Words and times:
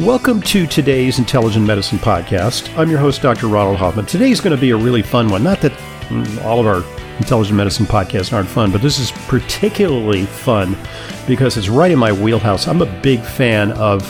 Welcome 0.00 0.40
to 0.42 0.66
today's 0.66 1.18
Intelligent 1.18 1.66
Medicine 1.66 1.98
Podcast. 1.98 2.74
I'm 2.78 2.88
your 2.88 2.98
host, 2.98 3.20
Dr. 3.20 3.46
Ronald 3.46 3.76
Hoffman. 3.76 4.06
Today's 4.06 4.40
going 4.40 4.56
to 4.56 4.60
be 4.60 4.70
a 4.70 4.76
really 4.76 5.02
fun 5.02 5.28
one. 5.28 5.44
Not 5.44 5.60
that 5.60 5.72
mm, 6.08 6.42
all 6.44 6.60
of 6.60 6.66
our 6.66 6.82
Intelligent 7.18 7.58
Medicine 7.58 7.84
podcasts 7.84 8.32
aren't 8.32 8.48
fun, 8.48 8.72
but 8.72 8.80
this 8.80 8.98
is 8.98 9.10
particularly 9.28 10.24
fun 10.24 10.78
because 11.26 11.58
it's 11.58 11.68
right 11.68 11.90
in 11.90 11.98
my 11.98 12.10
wheelhouse. 12.10 12.68
I'm 12.68 12.80
a 12.80 13.00
big 13.02 13.20
fan 13.20 13.70
of 13.72 14.02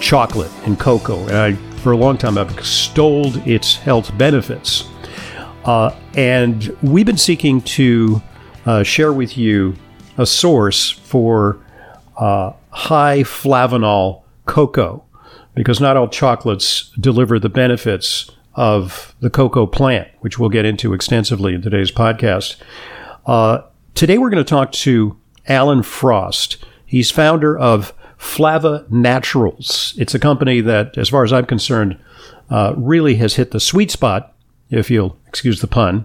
chocolate 0.00 0.50
and 0.64 0.80
cocoa, 0.80 1.20
and 1.26 1.36
I, 1.36 1.52
for 1.80 1.92
a 1.92 1.96
long 1.96 2.16
time, 2.16 2.38
I've 2.38 2.50
extolled 2.50 3.36
its 3.46 3.76
health 3.76 4.16
benefits. 4.16 4.88
Uh, 5.66 5.94
and 6.14 6.74
we've 6.82 7.06
been 7.06 7.18
seeking 7.18 7.60
to 7.60 8.22
uh, 8.64 8.82
share 8.82 9.12
with 9.12 9.36
you 9.36 9.76
a 10.16 10.24
source 10.24 10.88
for 10.88 11.58
uh, 12.16 12.54
high 12.70 13.20
flavanol 13.24 14.22
cocoa 14.46 15.04
because 15.58 15.80
not 15.80 15.96
all 15.96 16.06
chocolates 16.06 16.90
deliver 17.00 17.38
the 17.40 17.48
benefits 17.48 18.30
of 18.54 19.14
the 19.18 19.28
cocoa 19.28 19.66
plant, 19.66 20.06
which 20.20 20.38
we'll 20.38 20.48
get 20.48 20.64
into 20.64 20.94
extensively 20.94 21.52
in 21.52 21.60
today's 21.60 21.90
podcast. 21.90 22.56
Uh, 23.26 23.62
today, 23.94 24.18
we're 24.18 24.30
going 24.30 24.44
to 24.44 24.48
talk 24.48 24.70
to 24.70 25.16
Alan 25.48 25.82
Frost. 25.82 26.64
He's 26.86 27.10
founder 27.10 27.58
of 27.58 27.92
Flava 28.16 28.86
Naturals. 28.88 29.94
It's 29.98 30.14
a 30.14 30.20
company 30.20 30.60
that, 30.60 30.96
as 30.96 31.08
far 31.08 31.24
as 31.24 31.32
I'm 31.32 31.46
concerned, 31.46 31.98
uh, 32.50 32.74
really 32.76 33.16
has 33.16 33.34
hit 33.34 33.50
the 33.50 33.60
sweet 33.60 33.90
spot, 33.90 34.34
if 34.70 34.92
you'll 34.92 35.16
excuse 35.26 35.60
the 35.60 35.66
pun, 35.66 36.04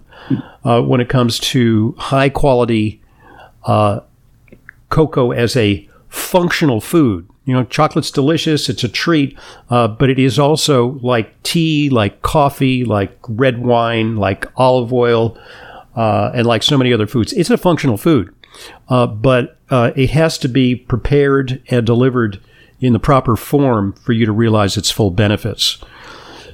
uh, 0.64 0.82
when 0.82 1.00
it 1.00 1.10
comes 1.10 1.38
to 1.40 1.94
high 2.00 2.30
quality 2.30 3.04
uh, 3.66 4.00
cocoa 4.90 5.32
as 5.32 5.56
a 5.56 5.88
functional 6.10 6.82
food. 6.82 7.28
You 7.46 7.54
know, 7.54 7.66
chocolate's 7.66 8.12
delicious, 8.12 8.70
it's 8.70 8.86
a 8.86 8.90
treat, 8.90 9.38
uh, 9.70 9.90
but 9.90 10.10
it 10.10 10.18
is 10.18 10.40
also 10.40 11.00
like 11.02 11.42
tea, 11.44 11.90
like 11.90 12.22
coffee, 12.22 12.86
like 12.86 13.18
red 13.28 13.60
wine, 13.60 14.16
like 14.16 14.46
olive 14.56 14.94
oil, 14.94 15.38
uh, 15.96 16.32
and 16.34 16.48
like 16.48 16.64
so 16.64 16.78
many 16.78 16.94
other 16.94 17.06
foods. 17.06 17.34
It's 17.34 17.50
a 17.50 17.58
functional 17.58 17.98
food, 17.98 18.34
uh, 18.88 19.08
but 19.08 19.58
uh, 19.70 19.92
it 19.96 20.12
has 20.12 20.38
to 20.38 20.48
be 20.48 20.74
prepared 20.74 21.62
and 21.68 21.86
delivered 21.86 22.40
in 22.80 22.94
the 22.94 23.00
proper 23.00 23.36
form 23.36 23.92
for 23.94 24.14
you 24.14 24.26
to 24.26 24.32
realize 24.32 24.78
its 24.78 24.90
full 24.90 25.12
benefits. 25.12 25.84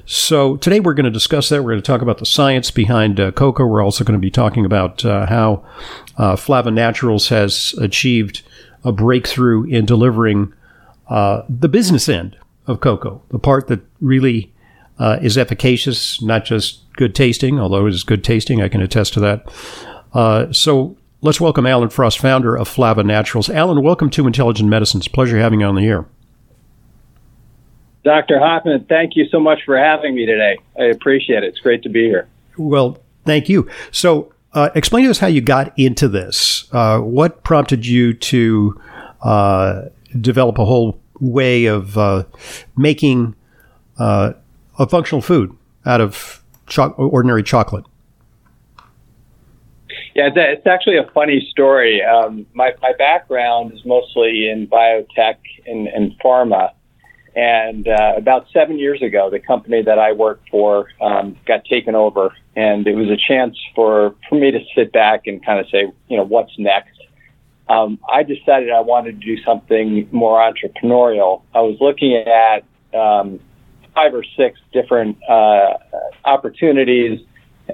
So 0.06 0.56
today 0.56 0.80
we're 0.80 0.94
going 0.94 1.04
to 1.04 1.10
discuss 1.10 1.50
that. 1.50 1.62
We're 1.62 1.70
going 1.70 1.82
to 1.82 1.86
talk 1.86 2.02
about 2.02 2.18
the 2.18 2.26
science 2.26 2.72
behind 2.72 3.20
uh, 3.20 3.30
cocoa. 3.30 3.64
We're 3.64 3.84
also 3.84 4.02
going 4.02 4.18
to 4.18 4.20
be 4.20 4.30
talking 4.30 4.64
about 4.64 5.04
uh, 5.04 5.26
how 5.26 5.64
Flava 6.36 6.72
Naturals 6.72 7.28
has 7.28 7.74
achieved 7.80 8.42
a 8.82 8.90
breakthrough 8.90 9.64
in 9.64 9.86
delivering 9.86 10.52
uh, 11.10 11.42
the 11.48 11.68
business 11.68 12.08
end 12.08 12.36
of 12.66 12.80
cocoa, 12.80 13.20
the 13.30 13.38
part 13.38 13.66
that 13.66 13.80
really 14.00 14.52
uh, 14.98 15.18
is 15.20 15.36
efficacious, 15.36 16.22
not 16.22 16.44
just 16.44 16.80
good 16.92 17.14
tasting, 17.14 17.58
although 17.58 17.86
it 17.86 17.92
is 17.92 18.04
good 18.04 18.22
tasting, 18.22 18.62
I 18.62 18.68
can 18.68 18.80
attest 18.80 19.14
to 19.14 19.20
that. 19.20 19.52
Uh, 20.14 20.52
so 20.52 20.96
let's 21.20 21.40
welcome 21.40 21.66
Alan 21.66 21.88
Frost, 21.88 22.18
founder 22.18 22.56
of 22.56 22.68
Flava 22.68 23.02
Naturals. 23.02 23.50
Alan, 23.50 23.82
welcome 23.82 24.08
to 24.10 24.26
Intelligent 24.26 24.68
Medicines. 24.68 25.08
Pleasure 25.08 25.38
having 25.38 25.60
you 25.60 25.66
on 25.66 25.74
the 25.74 25.86
air. 25.86 26.06
Dr. 28.04 28.38
Hoffman, 28.38 28.86
thank 28.88 29.16
you 29.16 29.26
so 29.30 29.40
much 29.40 29.60
for 29.66 29.76
having 29.76 30.14
me 30.14 30.26
today. 30.26 30.58
I 30.78 30.84
appreciate 30.84 31.42
it. 31.42 31.48
It's 31.48 31.58
great 31.58 31.82
to 31.82 31.88
be 31.88 32.04
here. 32.04 32.28
Well, 32.56 32.98
thank 33.24 33.48
you. 33.48 33.68
So, 33.90 34.32
uh, 34.52 34.70
explain 34.74 35.04
to 35.04 35.10
us 35.10 35.18
how 35.18 35.26
you 35.28 35.40
got 35.40 35.78
into 35.78 36.08
this. 36.08 36.68
Uh, 36.72 36.98
what 37.00 37.44
prompted 37.44 37.86
you 37.86 38.14
to 38.14 38.80
uh, 39.22 39.82
develop 40.18 40.58
a 40.58 40.64
whole 40.64 40.99
way 41.20 41.66
of 41.66 41.96
uh, 41.96 42.24
making 42.76 43.34
uh, 43.98 44.32
a 44.78 44.86
functional 44.86 45.20
food 45.20 45.56
out 45.84 46.00
of 46.00 46.42
cho- 46.66 46.92
ordinary 46.92 47.42
chocolate. 47.42 47.84
Yeah, 50.14 50.30
it's 50.34 50.66
actually 50.66 50.96
a 50.96 51.08
funny 51.14 51.46
story. 51.50 52.02
Um, 52.02 52.46
my, 52.52 52.72
my 52.82 52.92
background 52.98 53.72
is 53.72 53.84
mostly 53.84 54.48
in 54.48 54.66
biotech 54.66 55.36
and, 55.66 55.86
and 55.86 56.12
pharma. 56.24 56.72
And 57.36 57.86
uh, 57.86 58.14
about 58.16 58.46
seven 58.52 58.78
years 58.78 59.02
ago, 59.02 59.30
the 59.30 59.38
company 59.38 59.82
that 59.82 59.98
I 60.00 60.12
worked 60.12 60.48
for 60.50 60.88
um, 61.00 61.36
got 61.46 61.64
taken 61.64 61.94
over, 61.94 62.34
and 62.56 62.86
it 62.88 62.96
was 62.96 63.08
a 63.08 63.16
chance 63.16 63.56
for, 63.74 64.16
for 64.28 64.34
me 64.34 64.50
to 64.50 64.58
sit 64.74 64.92
back 64.92 65.26
and 65.26 65.44
kind 65.44 65.60
of 65.60 65.66
say, 65.70 65.92
you 66.08 66.16
know, 66.16 66.24
what's 66.24 66.52
next? 66.58 66.89
Um, 67.70 68.00
I 68.12 68.24
decided 68.24 68.70
I 68.70 68.80
wanted 68.80 69.20
to 69.20 69.26
do 69.36 69.40
something 69.44 70.08
more 70.10 70.40
entrepreneurial. 70.40 71.42
I 71.54 71.60
was 71.60 71.76
looking 71.80 72.16
at 72.16 72.64
um, 72.92 73.38
five 73.94 74.12
or 74.12 74.24
six 74.36 74.58
different 74.72 75.16
uh, 75.28 75.74
opportunities. 76.24 77.20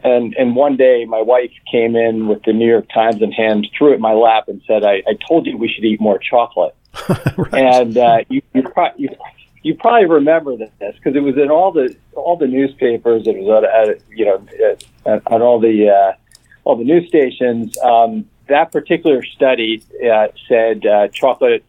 And, 0.04 0.34
and 0.34 0.54
one 0.54 0.76
day, 0.76 1.06
my 1.06 1.22
wife 1.22 1.50
came 1.72 1.96
in 1.96 2.28
with 2.28 2.42
the 2.42 2.52
New 2.52 2.68
York 2.68 2.90
Times 2.92 3.22
in 3.22 3.32
hand, 3.32 3.68
threw 3.76 3.92
it 3.92 3.94
in 3.94 4.00
my 4.02 4.12
lap, 4.12 4.48
and 4.48 4.60
said, 4.66 4.84
"I, 4.84 5.02
I 5.08 5.14
told 5.26 5.46
you 5.46 5.56
we 5.56 5.68
should 5.68 5.84
eat 5.86 5.98
more 5.98 6.18
chocolate." 6.18 6.74
right. 7.08 7.54
And 7.54 7.96
uh, 7.96 8.18
you, 8.28 8.42
you, 8.52 8.62
pro- 8.62 8.94
you, 8.98 9.08
you 9.62 9.74
probably 9.74 10.04
remember 10.04 10.54
this 10.58 10.70
because 10.78 11.16
it 11.16 11.20
was 11.20 11.38
in 11.38 11.50
all 11.50 11.72
the 11.72 11.96
all 12.12 12.36
the 12.36 12.46
newspapers. 12.46 13.26
It 13.26 13.38
was 13.38 13.64
at, 13.64 13.88
at 13.88 14.02
you 14.14 14.26
know 14.26 14.46
at, 15.06 15.22
on 15.32 15.40
all 15.40 15.58
the 15.58 15.88
uh, 15.88 16.12
all 16.64 16.76
the 16.76 16.84
news 16.84 17.08
stations. 17.08 17.78
Um, 17.78 18.26
that 18.48 18.72
particular 18.72 19.24
study 19.24 19.82
uh, 20.10 20.28
said 20.48 20.86
uh, 20.86 21.08
chocolate 21.08 21.64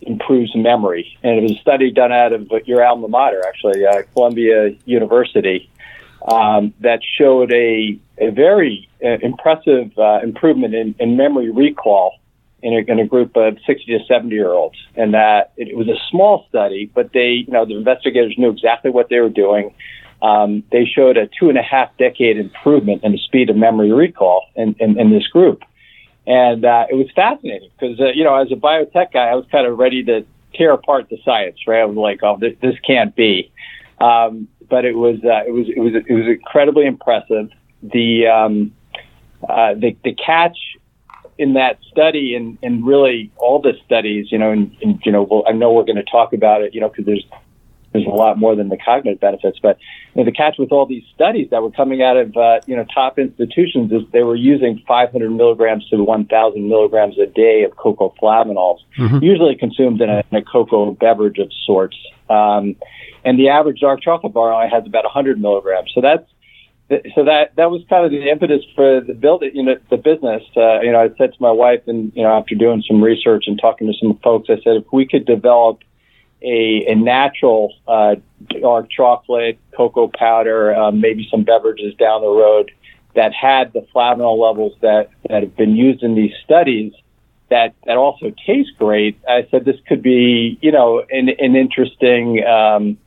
improves 0.00 0.54
memory, 0.54 1.18
and 1.22 1.38
it 1.38 1.42
was 1.42 1.52
a 1.52 1.60
study 1.60 1.90
done 1.90 2.12
out 2.12 2.32
of 2.32 2.50
your 2.66 2.84
alma 2.84 3.08
mater, 3.08 3.42
actually, 3.46 3.84
uh, 3.84 4.02
Columbia 4.14 4.74
University, 4.84 5.70
um, 6.26 6.72
that 6.80 7.00
showed 7.18 7.52
a 7.52 7.98
a 8.18 8.30
very 8.30 8.88
uh, 9.02 9.16
impressive 9.22 9.90
uh, 9.98 10.20
improvement 10.22 10.74
in, 10.74 10.94
in 10.98 11.16
memory 11.16 11.50
recall 11.50 12.18
in 12.62 12.74
a, 12.74 12.92
in 12.92 12.98
a 12.98 13.06
group 13.06 13.36
of 13.36 13.56
60 13.66 13.98
to 13.98 14.04
70 14.04 14.34
year 14.34 14.50
olds, 14.50 14.76
and 14.94 15.14
that 15.14 15.52
it, 15.56 15.68
it 15.68 15.76
was 15.76 15.88
a 15.88 15.96
small 16.10 16.46
study, 16.48 16.90
but 16.94 17.12
they, 17.12 17.44
you 17.46 17.52
know, 17.52 17.64
the 17.64 17.76
investigators 17.76 18.34
knew 18.36 18.50
exactly 18.50 18.90
what 18.90 19.08
they 19.08 19.20
were 19.20 19.30
doing. 19.30 19.74
Um, 20.22 20.62
they 20.70 20.84
showed 20.84 21.16
a 21.16 21.26
two 21.26 21.48
and 21.48 21.56
a 21.56 21.62
half 21.62 21.96
decade 21.96 22.36
improvement 22.36 23.02
in 23.04 23.12
the 23.12 23.18
speed 23.18 23.48
of 23.48 23.56
memory 23.56 23.90
recall 23.90 24.44
in, 24.54 24.76
in, 24.78 25.00
in 25.00 25.10
this 25.10 25.26
group. 25.28 25.62
And 26.26 26.64
uh, 26.64 26.86
it 26.90 26.94
was 26.94 27.06
fascinating 27.14 27.70
because, 27.78 27.98
uh, 28.00 28.10
you 28.14 28.24
know, 28.24 28.36
as 28.36 28.52
a 28.52 28.56
biotech 28.56 29.12
guy, 29.12 29.26
I 29.26 29.34
was 29.34 29.46
kind 29.50 29.66
of 29.66 29.78
ready 29.78 30.04
to 30.04 30.24
tear 30.54 30.72
apart 30.72 31.08
the 31.08 31.18
science, 31.24 31.58
right? 31.66 31.80
I 31.80 31.84
was 31.84 31.96
like, 31.96 32.22
oh, 32.22 32.36
this, 32.38 32.54
this 32.60 32.74
can't 32.86 33.14
be. 33.16 33.50
Um, 34.00 34.48
but 34.68 34.84
it 34.84 34.94
was, 34.94 35.16
uh, 35.24 35.44
it 35.46 35.52
was, 35.52 35.66
it 35.68 35.80
was, 35.80 35.94
it 35.94 36.12
was 36.12 36.26
incredibly 36.26 36.86
impressive. 36.86 37.50
The, 37.82 38.26
um, 38.26 38.72
uh, 39.48 39.74
the, 39.74 39.96
the 40.04 40.14
catch 40.14 40.56
in 41.38 41.54
that 41.54 41.78
study, 41.90 42.34
and, 42.34 42.58
and 42.62 42.86
really 42.86 43.32
all 43.38 43.60
the 43.60 43.72
studies, 43.86 44.30
you 44.30 44.36
know, 44.36 44.52
and, 44.52 44.76
and 44.82 45.00
you 45.04 45.10
know, 45.10 45.22
well, 45.22 45.42
I 45.48 45.52
know 45.52 45.72
we're 45.72 45.84
going 45.84 45.96
to 45.96 46.04
talk 46.04 46.34
about 46.34 46.62
it, 46.62 46.74
you 46.74 46.80
know, 46.82 46.90
because 46.90 47.06
there's 47.06 47.24
there's 47.92 48.06
a 48.06 48.10
lot 48.10 48.38
more 48.38 48.54
than 48.54 48.68
the 48.68 48.76
cognitive 48.76 49.20
benefits. 49.20 49.58
But 49.60 49.78
you 50.14 50.22
know, 50.22 50.24
the 50.24 50.32
catch 50.32 50.56
with 50.58 50.72
all 50.72 50.86
these 50.86 51.02
studies 51.14 51.48
that 51.50 51.62
were 51.62 51.70
coming 51.70 52.02
out 52.02 52.16
of 52.16 52.36
uh, 52.36 52.60
you 52.66 52.76
know 52.76 52.84
top 52.92 53.18
institutions 53.18 53.92
is 53.92 54.02
they 54.12 54.22
were 54.22 54.36
using 54.36 54.82
500 54.86 55.30
milligrams 55.30 55.88
to 55.88 56.02
1,000 56.02 56.68
milligrams 56.68 57.18
a 57.18 57.26
day 57.26 57.64
of 57.64 57.76
cocoa 57.76 58.14
flavanols, 58.22 58.78
mm-hmm. 58.98 59.18
usually 59.22 59.56
consumed 59.56 60.00
in 60.00 60.08
a, 60.08 60.22
in 60.30 60.38
a, 60.38 60.42
cocoa 60.42 60.92
beverage 60.92 61.38
of 61.38 61.50
sorts. 61.66 61.96
Um, 62.28 62.76
and 63.24 63.38
the 63.38 63.48
average 63.48 63.80
dark 63.80 64.00
chocolate 64.02 64.32
bar 64.32 64.52
only 64.52 64.70
has 64.70 64.86
about 64.86 65.04
100 65.04 65.40
milligrams. 65.40 65.90
So 65.94 66.00
that's 66.00 66.26
so 67.14 67.24
that 67.24 67.54
that 67.56 67.70
was 67.70 67.82
kind 67.88 68.04
of 68.04 68.10
the 68.10 68.28
impetus 68.28 68.62
for 68.74 69.00
the 69.00 69.14
build 69.14 69.44
you 69.52 69.62
know 69.62 69.76
the 69.90 69.96
business 69.96 70.42
uh, 70.56 70.80
you 70.80 70.90
know 70.90 71.00
I 71.00 71.08
said 71.16 71.32
to 71.32 71.38
my 71.38 71.52
wife 71.52 71.82
and 71.86 72.10
you 72.16 72.22
know 72.24 72.36
after 72.36 72.56
doing 72.56 72.82
some 72.86 73.00
research 73.00 73.44
and 73.46 73.60
talking 73.60 73.86
to 73.86 73.94
some 74.00 74.18
folks 74.24 74.48
I 74.50 74.56
said 74.64 74.76
if 74.76 74.84
we 74.92 75.06
could 75.06 75.24
develop 75.24 75.78
a, 76.42 76.86
a 76.88 76.94
natural 76.94 77.74
uh, 77.86 78.16
dark 78.60 78.90
chocolate 78.90 79.58
cocoa 79.76 80.08
powder 80.08 80.74
um, 80.74 81.00
maybe 81.00 81.26
some 81.30 81.44
beverages 81.44 81.94
down 81.96 82.22
the 82.22 82.28
road 82.28 82.70
that 83.14 83.32
had 83.32 83.72
the 83.72 83.86
flavanol 83.94 84.38
levels 84.38 84.72
that 84.80 85.10
that 85.28 85.42
have 85.42 85.56
been 85.56 85.76
used 85.76 86.02
in 86.02 86.14
these 86.14 86.32
studies 86.44 86.92
that 87.50 87.74
that 87.86 87.96
also 87.96 88.32
taste 88.46 88.70
great 88.78 89.18
I 89.28 89.46
said 89.50 89.64
this 89.64 89.76
could 89.86 90.02
be 90.02 90.58
you 90.62 90.72
know 90.72 91.04
an, 91.10 91.28
an 91.38 91.56
interesting 91.56 92.44
um, 92.44 92.98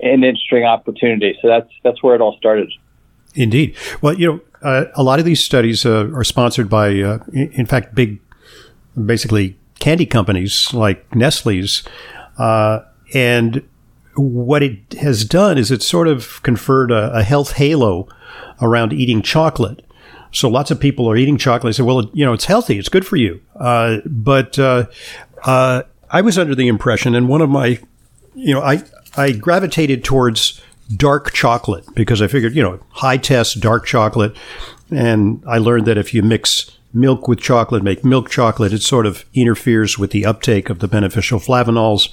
an 0.00 0.24
interesting 0.24 0.64
opportunity 0.64 1.38
so 1.40 1.48
that's 1.48 1.70
that's 1.82 2.02
where 2.02 2.14
it 2.14 2.20
all 2.20 2.36
started. 2.36 2.72
Indeed. 3.34 3.76
Well, 4.00 4.14
you 4.14 4.26
know, 4.26 4.40
uh, 4.62 4.86
a 4.94 5.02
lot 5.02 5.18
of 5.18 5.24
these 5.24 5.42
studies 5.42 5.86
uh, 5.86 6.10
are 6.12 6.24
sponsored 6.24 6.68
by, 6.68 7.00
uh, 7.00 7.18
in 7.32 7.66
fact, 7.66 7.94
big, 7.94 8.20
basically 9.06 9.56
candy 9.78 10.06
companies 10.06 10.72
like 10.74 11.14
Nestle's. 11.14 11.84
Uh, 12.38 12.80
and 13.14 13.66
what 14.14 14.62
it 14.62 14.94
has 14.94 15.24
done 15.24 15.58
is 15.58 15.70
it's 15.70 15.86
sort 15.86 16.08
of 16.08 16.42
conferred 16.42 16.90
a, 16.90 17.12
a, 17.14 17.22
health 17.22 17.52
halo 17.52 18.08
around 18.60 18.92
eating 18.92 19.22
chocolate. 19.22 19.84
So 20.32 20.48
lots 20.48 20.70
of 20.70 20.80
people 20.80 21.08
are 21.10 21.16
eating 21.16 21.38
chocolate. 21.38 21.72
They 21.72 21.76
say, 21.76 21.82
well, 21.82 22.10
you 22.12 22.24
know, 22.24 22.32
it's 22.32 22.44
healthy. 22.44 22.78
It's 22.78 22.88
good 22.88 23.06
for 23.06 23.16
you. 23.16 23.40
Uh, 23.56 23.98
but 24.06 24.58
uh, 24.58 24.86
I 25.44 26.20
was 26.20 26.38
under 26.38 26.54
the 26.54 26.68
impression, 26.68 27.14
and 27.14 27.28
one 27.28 27.40
of 27.40 27.48
my, 27.48 27.80
you 28.34 28.54
know, 28.54 28.60
I, 28.60 28.82
I 29.16 29.32
gravitated 29.32 30.04
towards 30.04 30.60
dark 30.96 31.32
chocolate 31.32 31.84
because 31.94 32.22
I 32.22 32.28
figured, 32.28 32.54
you 32.54 32.62
know, 32.62 32.80
high 32.90 33.18
test 33.18 33.60
dark 33.60 33.86
chocolate. 33.86 34.36
And 34.90 35.42
I 35.46 35.58
learned 35.58 35.86
that 35.86 35.98
if 35.98 36.14
you 36.14 36.22
mix 36.22 36.70
milk 36.92 37.28
with 37.28 37.38
chocolate, 37.38 37.82
make 37.82 38.04
milk 38.04 38.30
chocolate, 38.30 38.72
it 38.72 38.82
sort 38.82 39.06
of 39.06 39.24
interferes 39.34 39.98
with 39.98 40.10
the 40.10 40.24
uptake 40.24 40.70
of 40.70 40.78
the 40.78 40.88
beneficial 40.88 41.38
flavanols. 41.38 42.10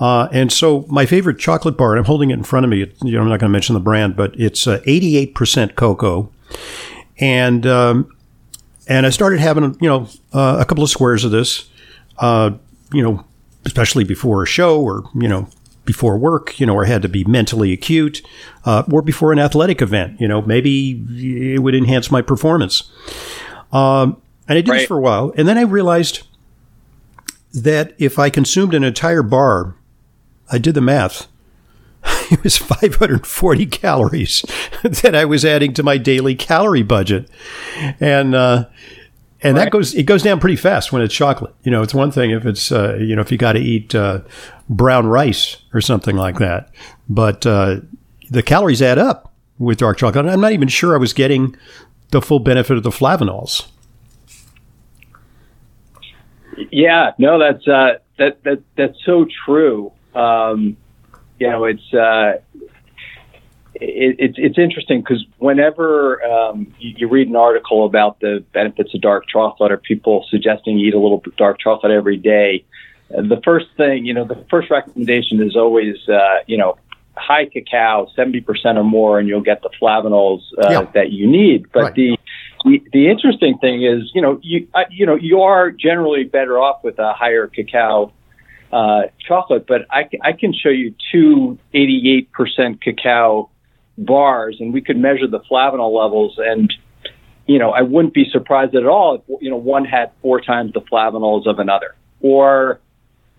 Uh, 0.00 0.28
and 0.32 0.52
so 0.52 0.84
my 0.88 1.06
favorite 1.06 1.38
chocolate 1.38 1.76
bar, 1.76 1.92
and 1.92 2.00
I'm 2.00 2.04
holding 2.04 2.30
it 2.30 2.34
in 2.34 2.44
front 2.44 2.64
of 2.64 2.70
me, 2.70 2.82
it, 2.82 2.96
you 3.02 3.12
know, 3.12 3.20
I'm 3.20 3.28
not 3.28 3.40
going 3.40 3.50
to 3.50 3.52
mention 3.52 3.74
the 3.74 3.80
brand, 3.80 4.16
but 4.16 4.38
it's 4.38 4.66
uh, 4.66 4.80
88% 4.80 5.76
cocoa. 5.76 6.30
And, 7.18 7.66
um, 7.66 8.14
and 8.88 9.06
I 9.06 9.10
started 9.10 9.40
having, 9.40 9.76
you 9.80 9.88
know, 9.88 10.08
uh, 10.32 10.56
a 10.60 10.64
couple 10.64 10.82
of 10.82 10.90
squares 10.90 11.24
of 11.24 11.30
this, 11.30 11.68
uh, 12.18 12.50
you 12.92 13.02
know, 13.02 13.24
especially 13.64 14.04
before 14.04 14.42
a 14.42 14.46
show 14.46 14.80
or, 14.80 15.04
you 15.14 15.28
know, 15.28 15.48
before 15.88 16.18
work, 16.18 16.60
you 16.60 16.66
know, 16.66 16.74
or 16.74 16.84
had 16.84 17.00
to 17.00 17.08
be 17.08 17.24
mentally 17.24 17.72
acute, 17.72 18.20
uh, 18.66 18.82
or 18.92 19.00
before 19.00 19.32
an 19.32 19.38
athletic 19.38 19.80
event. 19.80 20.20
You 20.20 20.28
know, 20.28 20.42
maybe 20.42 21.02
it 21.54 21.62
would 21.62 21.74
enhance 21.74 22.10
my 22.10 22.20
performance. 22.20 22.92
Um, 23.72 24.20
and 24.46 24.58
I 24.58 24.60
did 24.60 24.68
right. 24.68 24.78
this 24.80 24.86
for 24.86 24.98
a 24.98 25.00
while, 25.00 25.32
and 25.38 25.48
then 25.48 25.56
I 25.56 25.62
realized 25.62 26.26
that 27.54 27.94
if 27.96 28.18
I 28.18 28.28
consumed 28.28 28.74
an 28.74 28.84
entire 28.84 29.22
bar, 29.22 29.76
I 30.52 30.58
did 30.58 30.74
the 30.74 30.82
math. 30.82 31.26
It 32.30 32.44
was 32.44 32.58
540 32.58 33.64
calories 33.64 34.44
that 34.82 35.14
I 35.14 35.24
was 35.24 35.46
adding 35.46 35.72
to 35.72 35.82
my 35.82 35.96
daily 35.96 36.34
calorie 36.34 36.82
budget, 36.82 37.30
and 37.98 38.34
uh, 38.34 38.66
and 39.42 39.56
right. 39.56 39.64
that 39.64 39.70
goes 39.70 39.94
it 39.94 40.04
goes 40.04 40.22
down 40.22 40.40
pretty 40.40 40.56
fast 40.56 40.92
when 40.92 41.02
it's 41.02 41.14
chocolate. 41.14 41.54
You 41.62 41.70
know, 41.70 41.82
it's 41.82 41.94
one 41.94 42.10
thing 42.10 42.30
if 42.30 42.44
it's 42.44 42.72
uh, 42.72 42.96
you 43.00 43.14
know 43.14 43.22
if 43.22 43.30
you 43.30 43.38
got 43.38 43.52
to 43.52 43.60
eat 43.60 43.94
uh, 43.94 44.20
brown 44.68 45.06
rice 45.06 45.58
or 45.72 45.80
something 45.80 46.16
like 46.16 46.38
that, 46.38 46.70
but 47.08 47.46
uh, 47.46 47.80
the 48.30 48.42
calories 48.42 48.82
add 48.82 48.98
up 48.98 49.32
with 49.58 49.78
dark 49.78 49.98
chocolate. 49.98 50.26
I'm 50.26 50.40
not 50.40 50.52
even 50.52 50.68
sure 50.68 50.94
I 50.94 50.98
was 50.98 51.12
getting 51.12 51.56
the 52.10 52.20
full 52.20 52.40
benefit 52.40 52.76
of 52.76 52.82
the 52.82 52.90
flavanols. 52.90 53.68
Yeah, 56.70 57.12
no, 57.18 57.38
that's 57.38 57.66
uh, 57.68 57.98
that 58.18 58.42
that 58.42 58.62
that's 58.76 58.98
so 59.04 59.26
true. 59.44 59.92
Um, 60.14 60.76
you 61.38 61.48
know, 61.48 61.64
it's 61.64 61.94
uh, 61.94 62.38
it, 63.80 64.16
it's 64.18 64.34
it's 64.38 64.58
interesting 64.58 65.00
because 65.00 65.24
whenever 65.38 66.22
um, 66.24 66.72
you, 66.78 66.94
you, 66.96 67.08
read 67.08 67.28
an 67.28 67.36
article 67.36 67.84
about 67.84 68.20
the 68.20 68.44
benefits 68.52 68.94
of 68.94 69.00
dark 69.00 69.24
chocolate, 69.28 69.72
or 69.72 69.76
people 69.76 70.26
suggesting 70.30 70.78
you 70.78 70.88
eat 70.88 70.94
a 70.94 70.98
little 70.98 71.22
dark 71.36 71.58
chocolate 71.60 71.92
every 71.92 72.16
day, 72.16 72.64
uh, 73.16 73.22
the 73.22 73.40
first 73.44 73.66
thing 73.76 74.04
you 74.04 74.14
know, 74.14 74.24
the 74.24 74.44
first 74.50 74.70
recommendation 74.70 75.42
is 75.42 75.56
always 75.56 75.96
uh, 76.08 76.38
you 76.46 76.56
know 76.56 76.76
high 77.16 77.46
cacao, 77.46 78.08
seventy 78.16 78.40
percent 78.40 78.78
or 78.78 78.84
more, 78.84 79.18
and 79.18 79.28
you'll 79.28 79.40
get 79.40 79.62
the 79.62 79.70
flavanols 79.80 80.42
uh, 80.58 80.70
yeah. 80.70 80.90
that 80.94 81.10
you 81.12 81.30
need. 81.30 81.70
But 81.72 81.82
right. 81.82 81.94
the, 81.94 82.18
the 82.64 82.82
the 82.92 83.10
interesting 83.10 83.58
thing 83.58 83.84
is, 83.84 84.10
you 84.14 84.22
know, 84.22 84.40
you 84.42 84.68
uh, 84.74 84.84
you 84.90 85.06
know 85.06 85.14
you 85.14 85.42
are 85.42 85.70
generally 85.70 86.24
better 86.24 86.58
off 86.58 86.82
with 86.82 86.98
a 86.98 87.12
higher 87.12 87.46
cacao 87.46 88.12
uh, 88.72 89.02
chocolate, 89.26 89.66
but 89.66 89.86
I, 89.90 90.08
I 90.22 90.32
can 90.32 90.52
show 90.52 90.68
you 90.68 90.94
two 91.10 91.58
88% 91.74 92.80
cacao 92.80 93.50
bars 93.98 94.56
and 94.60 94.72
we 94.72 94.80
could 94.80 94.96
measure 94.96 95.26
the 95.26 95.40
flavanol 95.40 95.92
levels 95.92 96.38
and 96.38 96.72
you 97.46 97.58
know 97.58 97.70
I 97.70 97.82
wouldn't 97.82 98.14
be 98.14 98.28
surprised 98.30 98.74
at 98.74 98.86
all 98.86 99.16
if 99.16 99.42
you 99.42 99.50
know 99.50 99.56
one 99.56 99.84
had 99.84 100.12
four 100.22 100.40
times 100.40 100.72
the 100.72 100.80
flavanols 100.80 101.46
of 101.46 101.58
another. 101.58 101.94
Or 102.20 102.80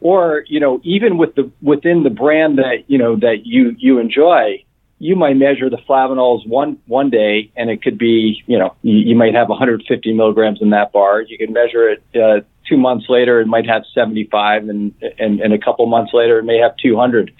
or 0.01 0.43
you 0.47 0.59
know 0.59 0.79
even 0.83 1.17
with 1.17 1.35
the 1.35 1.49
within 1.61 2.03
the 2.03 2.09
brand 2.09 2.57
that 2.57 2.83
you 2.87 2.97
know 2.97 3.15
that 3.17 3.45
you 3.45 3.75
you 3.77 3.99
enjoy 3.99 4.63
you 5.01 5.15
might 5.15 5.37
measure 5.37 5.69
the 5.69 5.79
flavanols 5.87 6.45
one 6.47 6.77
one 6.87 7.09
day 7.09 7.51
and 7.55 7.69
it 7.69 7.81
could 7.81 7.97
be 7.97 8.43
you 8.45 8.57
know 8.57 8.75
you, 8.81 8.97
you 8.97 9.15
might 9.15 9.33
have 9.33 9.49
150 9.49 10.13
milligrams 10.13 10.61
in 10.61 10.71
that 10.71 10.91
bar. 10.91 11.21
You 11.21 11.37
can 11.37 11.53
measure 11.53 11.89
it 11.89 12.03
uh, 12.15 12.41
two 12.67 12.77
months 12.77 13.05
later 13.09 13.39
it 13.39 13.47
might 13.47 13.67
have 13.67 13.83
75 13.93 14.67
and 14.67 14.93
and, 15.17 15.39
and 15.39 15.53
a 15.53 15.57
couple 15.57 15.85
months 15.87 16.11
later 16.13 16.39
it 16.39 16.43
may 16.43 16.57
have 16.57 16.75
200 16.81 17.31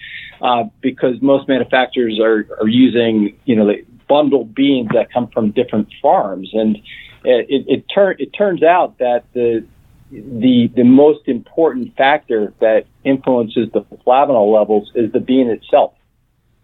uh, 0.42 0.64
because 0.80 1.20
most 1.20 1.48
manufacturers 1.48 2.18
are, 2.20 2.46
are 2.60 2.68
using, 2.68 3.36
you 3.44 3.56
know, 3.56 3.66
the 3.66 3.84
bundled 4.08 4.54
beans 4.54 4.88
that 4.94 5.12
come 5.12 5.28
from 5.28 5.50
different 5.52 5.88
farms. 6.02 6.50
And 6.52 6.76
it, 7.24 7.46
it, 7.48 7.64
it, 7.68 7.84
tur- 7.94 8.16
it 8.18 8.30
turns 8.36 8.62
out 8.62 8.98
that 8.98 9.24
the, 9.34 9.64
the, 10.10 10.70
the 10.74 10.84
most 10.84 11.28
important 11.28 11.96
factor 11.96 12.52
that 12.60 12.86
influences 13.04 13.68
the 13.72 13.82
flavanol 14.06 14.58
levels 14.58 14.90
is 14.94 15.12
the 15.12 15.20
bean 15.20 15.48
itself. 15.48 15.94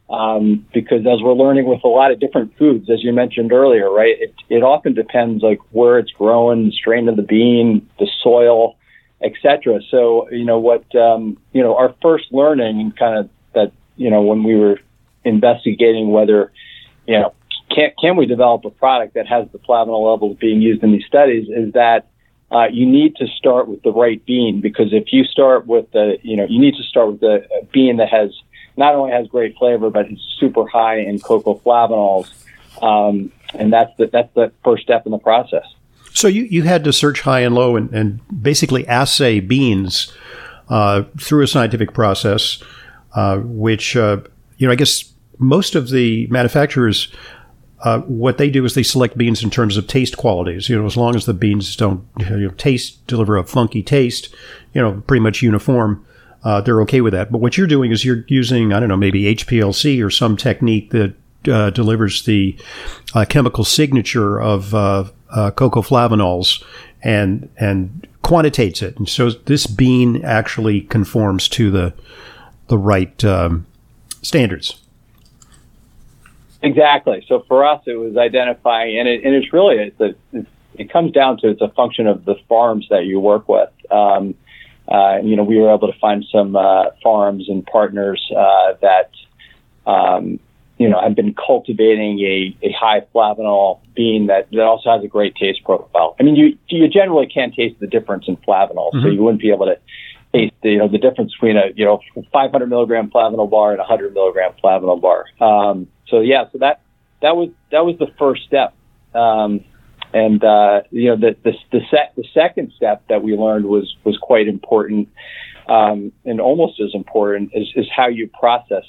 Um, 0.09 0.65
because 0.73 1.01
as 1.01 1.21
we're 1.21 1.35
learning 1.35 1.67
with 1.67 1.83
a 1.83 1.89
lot 1.89 2.13
of 2.13 2.21
different 2.21 2.57
foods, 2.57 2.89
as 2.89 3.03
you 3.03 3.13
mentioned 3.13 3.53
earlier, 3.53 3.91
right, 3.91 4.15
it, 4.19 4.35
it 4.49 4.63
often 4.63 4.95
depends 4.95 5.43
like 5.43 5.59
where 5.71 5.99
it's 5.99 6.13
grown, 6.13 6.67
the 6.67 6.73
strain 6.73 7.09
of 7.09 7.17
the 7.17 7.23
bean, 7.23 7.89
the 7.99 8.09
soil, 8.23 8.77
etc. 9.23 9.81
So, 9.91 10.31
you 10.31 10.45
know, 10.45 10.59
what, 10.59 10.85
um, 10.95 11.39
you 11.53 11.63
know, 11.63 11.77
our 11.77 11.95
first 12.03 12.27
learning 12.31 12.81
and 12.81 12.97
kind 12.97 13.19
of 13.19 13.31
that 13.57 13.73
you 13.97 14.11
know 14.11 14.23
when 14.23 14.45
we 14.45 14.55
were 14.55 14.79
investigating 15.25 16.11
whether 16.11 16.53
you 17.07 17.19
know 17.19 17.35
can 17.71 17.91
can 18.01 18.17
we 18.17 18.27
develop 18.27 18.65
a 18.65 18.71
product 18.71 19.15
that 19.15 19.27
has 19.27 19.49
the 19.51 19.59
flavanol 19.59 20.13
levels 20.13 20.37
being 20.39 20.63
used 20.63 20.83
in 20.85 20.93
these 20.93 21.05
studies 21.07 21.49
is 21.49 21.73
that 21.73 22.07
uh, 22.53 22.67
you 22.71 22.87
need 22.87 23.17
to 23.17 23.27
start 23.27 23.67
with 23.67 23.83
the 23.83 23.91
right 23.91 24.25
bean 24.25 24.61
because 24.61 24.93
if 24.93 25.13
you 25.13 25.25
start 25.25 25.67
with 25.67 25.91
the 25.91 26.17
you 26.23 26.37
know 26.37 26.47
you 26.49 26.61
need 26.61 26.77
to 26.77 26.85
start 26.85 27.09
with 27.11 27.21
the 27.21 27.45
bean 27.73 27.97
that 27.97 28.09
has 28.09 28.31
not 28.77 28.95
only 28.95 29.11
has 29.11 29.27
great 29.27 29.57
flavor 29.57 29.91
but 29.91 30.07
it's 30.07 30.23
super 30.39 30.67
high 30.67 30.99
in 30.99 31.19
cocoa 31.19 31.59
flavanols 31.65 32.31
um, 32.83 33.33
and 33.55 33.73
that's 33.73 33.97
the 33.97 34.09
that's 34.13 34.33
the 34.35 34.53
first 34.65 34.83
step 34.83 35.07
in 35.07 35.13
the 35.13 35.19
process. 35.19 35.65
So 36.13 36.29
you, 36.29 36.45
you 36.45 36.63
had 36.63 36.85
to 36.85 36.93
search 36.93 37.23
high 37.23 37.41
and 37.41 37.55
low 37.55 37.77
and, 37.77 37.93
and 37.93 38.21
basically 38.43 38.87
assay 38.87 39.41
beans 39.41 40.13
uh, 40.69 41.03
through 41.21 41.43
a 41.43 41.47
scientific 41.47 41.93
process 41.93 42.63
uh, 43.17 43.39
which, 43.39 43.97
uh, 43.97 44.19
you 44.59 44.67
know, 44.67 44.73
I 44.73 44.77
guess 44.77 45.13
most 45.39 45.75
of 45.75 45.89
the 45.89 46.27
manufacturers, 46.29 47.09
uh, 47.83 48.01
what 48.01 48.37
they 48.37 48.51
do 48.51 48.65
is 48.67 48.75
they 48.75 48.83
select 48.83 49.17
beans 49.17 49.43
in 49.43 49.49
terms 49.49 49.79
of 49.79 49.87
taste 49.87 50.19
qualities. 50.19 50.69
You 50.69 50.79
know, 50.79 50.85
as 50.85 50.99
long 50.99 51.17
as 51.17 51.25
the 51.25 51.35
beans 51.35 51.75
don't 51.77 52.07
you 52.19 52.27
know, 52.27 52.51
taste, 52.51 53.05
deliver 53.07 53.39
a 53.39 53.45
funky 53.45 53.83
taste, 53.83 54.35
you 54.75 54.83
know, 54.83 55.03
pretty 55.07 55.23
much 55.23 55.41
uniform, 55.41 56.05
uh, 56.45 56.61
they're 56.61 56.83
okay 56.83 57.01
with 57.01 57.15
that. 57.15 57.33
But 57.33 57.39
what 57.39 57.57
you're 57.57 57.67
doing 57.67 57.91
is 57.91 58.05
you're 58.05 58.25
using, 58.29 58.75
I 58.75 58.81
don't 58.81 58.91
know, 58.91 58.99
maybe 58.99 59.35
HPLC 59.35 60.05
or 60.05 60.11
some 60.11 60.37
technique 60.37 60.91
that 60.91 61.15
uh, 61.51 61.71
delivers 61.71 62.25
the 62.25 62.55
uh, 63.15 63.25
chemical 63.27 63.65
signature 63.65 64.39
of 64.41 64.73
cocoa 65.57 65.83
flavanols 65.83 66.63
and 67.03 67.49
and 67.57 68.07
quantitates 68.23 68.83
it, 68.83 68.99
and 68.99 69.09
so 69.09 69.31
this 69.31 69.67
bean 69.67 70.25
actually 70.25 70.81
conforms 70.83 71.49
to 71.51 71.71
the 71.71 71.95
the 72.69 72.79
right 72.79 73.25
um, 73.25 73.67
standards. 74.23 74.83
Exactly. 76.63 77.25
So 77.29 77.45
for 77.47 77.65
us, 77.65 77.83
it 77.87 77.95
was 77.95 78.17
identifying, 78.17 78.99
and, 78.99 79.09
it, 79.09 79.25
and 79.25 79.35
it's 79.35 79.53
really 79.53 79.77
it's 79.77 80.01
a, 80.01 80.15
it's, 80.33 80.49
it 80.75 80.91
comes 80.91 81.13
down 81.13 81.39
to 81.39 81.49
it's 81.51 81.61
a 81.61 81.69
function 81.69 82.07
of 82.07 82.25
the 82.25 82.35
farms 82.49 82.87
that 82.91 83.05
you 83.05 83.21
work 83.21 83.49
with. 83.49 83.71
Um, 83.91 84.35
uh, 84.89 85.19
you 85.23 85.37
know, 85.37 85.43
we 85.43 85.59
were 85.59 85.73
able 85.73 85.93
to 85.93 85.99
find 85.99 86.25
some 86.31 86.57
uh, 86.57 86.91
farms 87.03 87.49
and 87.49 87.65
partners 87.67 88.25
uh, 88.37 88.75
that 88.81 89.11
um, 89.87 90.39
you 90.79 90.89
know 90.89 91.01
have 91.01 91.15
been 91.15 91.35
cultivating 91.35 92.21
a, 92.21 92.57
a 92.63 92.73
high 92.73 93.01
flavanol 93.15 93.81
bean 93.95 94.27
that, 94.27 94.49
that 94.51 94.61
also 94.61 94.91
has 94.91 95.03
a 95.03 95.09
great 95.09 95.35
taste 95.37 95.65
profile. 95.65 96.17
I 96.21 96.23
mean, 96.23 96.37
you 96.37 96.59
you 96.69 96.89
generally 96.89 97.27
can't 97.27 97.55
taste 97.55 97.81
the 97.81 97.87
difference 97.87 98.27
in 98.29 98.37
flavanol, 98.39 98.93
mm-hmm. 98.93 99.03
so 99.03 99.09
you 99.09 99.23
wouldn't 99.23 99.41
be 99.41 99.51
able 99.51 99.67
to 99.67 99.79
the, 100.33 100.51
you 100.63 100.79
know 100.79 100.89
the 100.89 100.99
difference 100.99 101.33
between 101.33 101.57
a 101.57 101.73
you 101.75 101.85
know 101.85 102.01
500 102.33 102.67
milligram 102.67 103.11
flavanol 103.11 103.51
bar 103.51 103.71
and 103.71 103.79
100 103.79 104.15
milligram 104.15 104.53
flavanol 104.63 105.01
bar. 105.01 105.25
Um, 105.41 105.89
so 106.09 106.21
yeah, 106.21 106.45
so 106.53 106.59
that 106.59 106.81
that 107.23 107.37
was 107.37 107.51
that 107.71 107.85
was 107.85 107.97
the 107.99 108.09
first 108.19 108.45
step. 108.45 108.75
Um, 109.15 109.65
and 110.13 110.43
uh, 110.43 110.83
you 110.91 111.09
know 111.09 111.17
the 111.17 111.37
the 111.43 111.53
the, 111.73 111.81
set, 111.91 112.13
the 112.17 112.25
second 112.33 112.73
step 112.77 113.03
that 113.09 113.23
we 113.23 113.35
learned 113.35 113.67
was 113.67 113.97
was 114.05 114.17
quite 114.19 114.49
important, 114.49 115.09
um, 115.69 116.13
and 116.25 116.41
almost 116.41 116.81
as 116.81 116.91
important 116.95 117.51
is, 117.55 117.69
is 117.75 117.87
how 117.95 118.09
you 118.09 118.29
process 118.29 118.85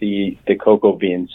the 0.00 0.36
the 0.46 0.56
cocoa 0.56 0.92
beans. 0.96 1.32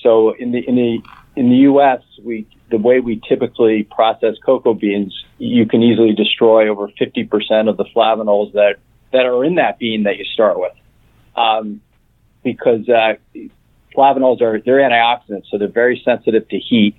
So 0.00 0.34
in 0.34 0.52
the 0.52 0.66
in 0.66 0.76
the 0.76 0.98
in 1.36 1.50
the 1.50 1.56
U.S., 1.56 2.02
we 2.22 2.46
the 2.74 2.82
way 2.82 2.98
we 2.98 3.22
typically 3.28 3.84
process 3.84 4.34
cocoa 4.44 4.74
beans, 4.74 5.14
you 5.38 5.64
can 5.64 5.80
easily 5.80 6.12
destroy 6.12 6.68
over 6.68 6.88
50% 6.88 7.68
of 7.68 7.76
the 7.76 7.84
flavanols 7.94 8.52
that 8.54 8.76
that 9.12 9.26
are 9.26 9.44
in 9.44 9.54
that 9.54 9.78
bean 9.78 10.02
that 10.02 10.16
you 10.16 10.24
start 10.24 10.58
with, 10.58 10.72
um, 11.36 11.80
because 12.42 12.88
uh, 12.88 13.14
flavanols 13.96 14.42
are 14.42 14.60
they're 14.60 14.78
antioxidants, 14.78 15.44
so 15.48 15.56
they're 15.56 15.68
very 15.68 16.02
sensitive 16.04 16.48
to 16.48 16.58
heat. 16.58 16.96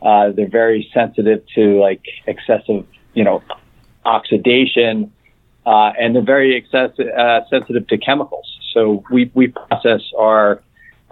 Uh, 0.00 0.30
they're 0.30 0.48
very 0.48 0.88
sensitive 0.94 1.44
to 1.54 1.78
like 1.78 2.02
excessive, 2.26 2.86
you 3.12 3.22
know, 3.22 3.42
oxidation, 4.06 5.12
uh, 5.66 5.92
and 6.00 6.16
they're 6.16 6.22
very 6.22 6.56
excessive, 6.56 7.06
uh, 7.06 7.40
sensitive 7.50 7.86
to 7.88 7.98
chemicals. 7.98 8.46
So 8.72 9.04
we 9.10 9.30
we 9.34 9.48
process 9.48 10.00
our 10.18 10.62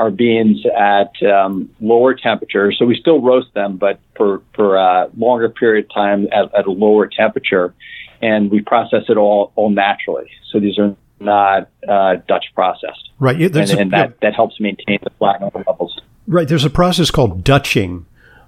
our 0.00 0.10
beans 0.10 0.64
at 0.66 1.12
um, 1.22 1.68
lower 1.78 2.14
temperatures. 2.14 2.76
So 2.78 2.86
we 2.86 2.96
still 2.98 3.20
roast 3.20 3.52
them, 3.52 3.76
but 3.76 4.00
for 4.16 4.42
for 4.54 4.76
a 4.76 5.10
longer 5.16 5.50
period 5.50 5.84
of 5.84 5.94
time 5.94 6.26
at, 6.32 6.52
at 6.58 6.66
a 6.66 6.70
lower 6.70 7.06
temperature, 7.06 7.74
and 8.22 8.50
we 8.50 8.62
process 8.62 9.04
it 9.10 9.18
all 9.18 9.52
all 9.56 9.68
naturally. 9.68 10.30
So 10.50 10.58
these 10.58 10.78
are 10.78 10.96
not 11.20 11.68
uh, 11.86 12.16
Dutch 12.26 12.46
processed. 12.54 13.10
Right, 13.18 13.36
and, 13.36 13.54
a, 13.54 13.78
and, 13.78 13.90
that, 13.92 14.08
yeah. 14.08 14.16
that 14.22 14.34
helps 14.34 14.58
maintain 14.58 14.98
the 15.02 15.10
flat 15.18 15.42
levels. 15.54 16.00
Right, 16.26 16.48
there's 16.48 16.64
a 16.64 16.70
process 16.70 17.10
called 17.10 17.44
Dutching, 17.44 18.06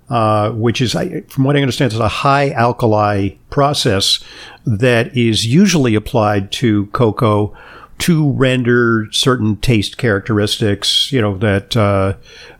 uh, 0.09 0.52
which 0.52 0.80
is, 0.80 0.92
from 1.28 1.44
what 1.44 1.54
I 1.54 1.61
understand, 1.61 1.92
is 1.92 1.99
a 1.99 2.09
high 2.09 2.50
alkali 2.52 3.37
process 3.50 4.25
that 4.64 5.14
is 5.14 5.44
usually 5.44 5.94
applied 5.94 6.50
to 6.52 6.87
cocoa 6.87 7.54
to 8.02 8.32
render 8.32 9.06
certain 9.12 9.56
taste 9.59 9.97
characteristics, 9.97 11.12
you 11.12 11.21
know, 11.21 11.38
that 11.38 11.76
uh, 11.76 12.14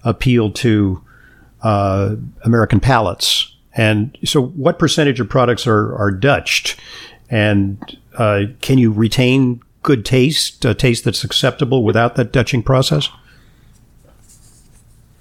appeal 0.04 0.52
to 0.52 1.02
uh, 1.62 2.14
American 2.44 2.78
palates. 2.78 3.52
And 3.75 4.16
so, 4.25 4.40
what 4.40 4.78
percentage 4.78 5.18
of 5.18 5.28
products 5.28 5.66
are, 5.66 5.96
are 5.96 6.12
Dutched? 6.12 6.78
And 7.28 7.99
uh, 8.16 8.42
can 8.61 8.78
you 8.78 8.92
retain 8.92 9.61
good 9.82 10.04
taste, 10.04 10.64
a 10.64 10.75
taste 10.75 11.02
that's 11.02 11.25
acceptable 11.25 11.82
without 11.82 12.14
that 12.14 12.30
Dutching 12.30 12.62
process? 12.62 13.08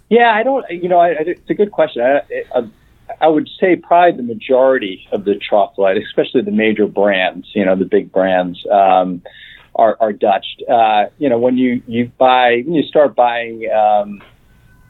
Yeah, 0.09 0.35
I 0.35 0.43
don't. 0.43 0.69
You 0.69 0.87
know, 0.87 0.99
I, 0.99 1.15
it's 1.17 1.49
a 1.49 1.55
good 1.55 1.71
question. 1.71 2.03
I, 2.03 2.21
I, 2.53 2.67
I 3.21 3.27
would 3.27 3.49
say 3.59 3.75
probably 3.75 4.17
the 4.17 4.33
majority 4.33 5.07
of 5.11 5.25
the 5.25 5.39
chocolate, 5.39 5.97
especially 5.97 6.41
the 6.41 6.51
major 6.51 6.85
brands, 6.85 7.47
you 7.55 7.65
know, 7.65 7.75
the 7.75 7.85
big 7.85 8.11
brands, 8.11 8.63
um, 8.71 9.23
are, 9.75 9.97
are 9.99 10.13
Dutched. 10.13 10.63
Uh, 10.69 11.05
you 11.17 11.29
know, 11.29 11.37
when 11.37 11.57
you 11.57 11.81
you 11.87 12.11
buy, 12.17 12.61
when 12.65 12.73
you 12.73 12.83
start 12.83 13.15
buying, 13.15 13.69
um, 13.71 14.21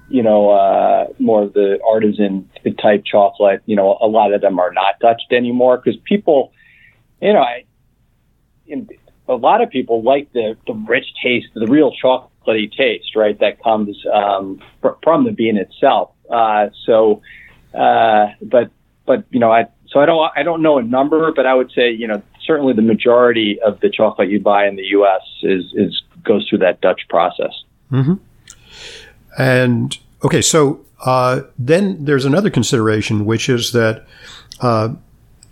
you 0.10 0.24
know, 0.24 0.50
uh, 0.50 1.08
more 1.20 1.44
of 1.44 1.54
the 1.54 1.80
artisan 1.88 2.50
type 2.82 3.04
chocolate, 3.06 3.62
you 3.66 3.76
know, 3.76 3.98
a 4.02 4.08
lot 4.08 4.34
of 4.34 4.42
them 4.42 4.60
are 4.60 4.72
not 4.74 5.00
Dutched 5.00 5.32
anymore 5.32 5.78
because 5.78 6.00
people, 6.04 6.52
you 7.22 7.34
know, 7.34 7.42
I, 7.42 7.66
in, 8.68 8.90
a 9.28 9.36
lot 9.36 9.62
of 9.62 9.70
people 9.70 10.04
like 10.04 10.32
the, 10.34 10.58
the 10.68 10.74
rich 10.74 11.06
taste, 11.24 11.48
the 11.54 11.68
real 11.68 11.94
chocolatey 12.04 12.72
taste, 12.76 13.16
right? 13.16 13.40
That 13.40 13.64
comes 13.64 13.96
um, 14.14 14.62
fr- 14.82 15.00
from 15.04 15.24
the 15.24 15.32
bean 15.32 15.58
itself. 15.58 16.12
Uh, 16.30 16.70
so, 16.86 17.22
uh, 17.74 18.28
but 18.42 18.72
but 19.06 19.26
you 19.30 19.40
know, 19.40 19.52
I 19.52 19.68
so 19.88 20.00
I 20.00 20.06
don't 20.06 20.32
I 20.36 20.44
don't 20.44 20.62
know 20.62 20.78
a 20.78 20.84
number, 20.84 21.32
but 21.32 21.46
I 21.46 21.54
would 21.54 21.72
say 21.72 21.92
you 21.92 22.08
know 22.08 22.22
certainly 22.46 22.74
the 22.74 22.82
majority 22.82 23.60
of 23.66 23.80
the 23.80 23.90
chocolate 23.90 24.30
you 24.30 24.40
buy 24.40 24.68
in 24.68 24.76
the 24.76 24.84
U.S. 24.84 25.22
is 25.44 25.66
is 25.74 26.02
goes 26.24 26.48
through 26.48 26.60
that 26.60 26.82
Dutch 26.82 27.02
process. 27.10 27.64
Mm-hmm. 27.92 28.16
And 29.38 29.98
okay, 30.24 30.42
so 30.42 30.86
uh, 31.06 31.42
then 31.58 32.06
there's 32.06 32.26
another 32.26 32.50
consideration, 32.50 33.26
which 33.26 33.50
is 33.50 33.72
that 33.72 34.06
uh, 34.60 34.94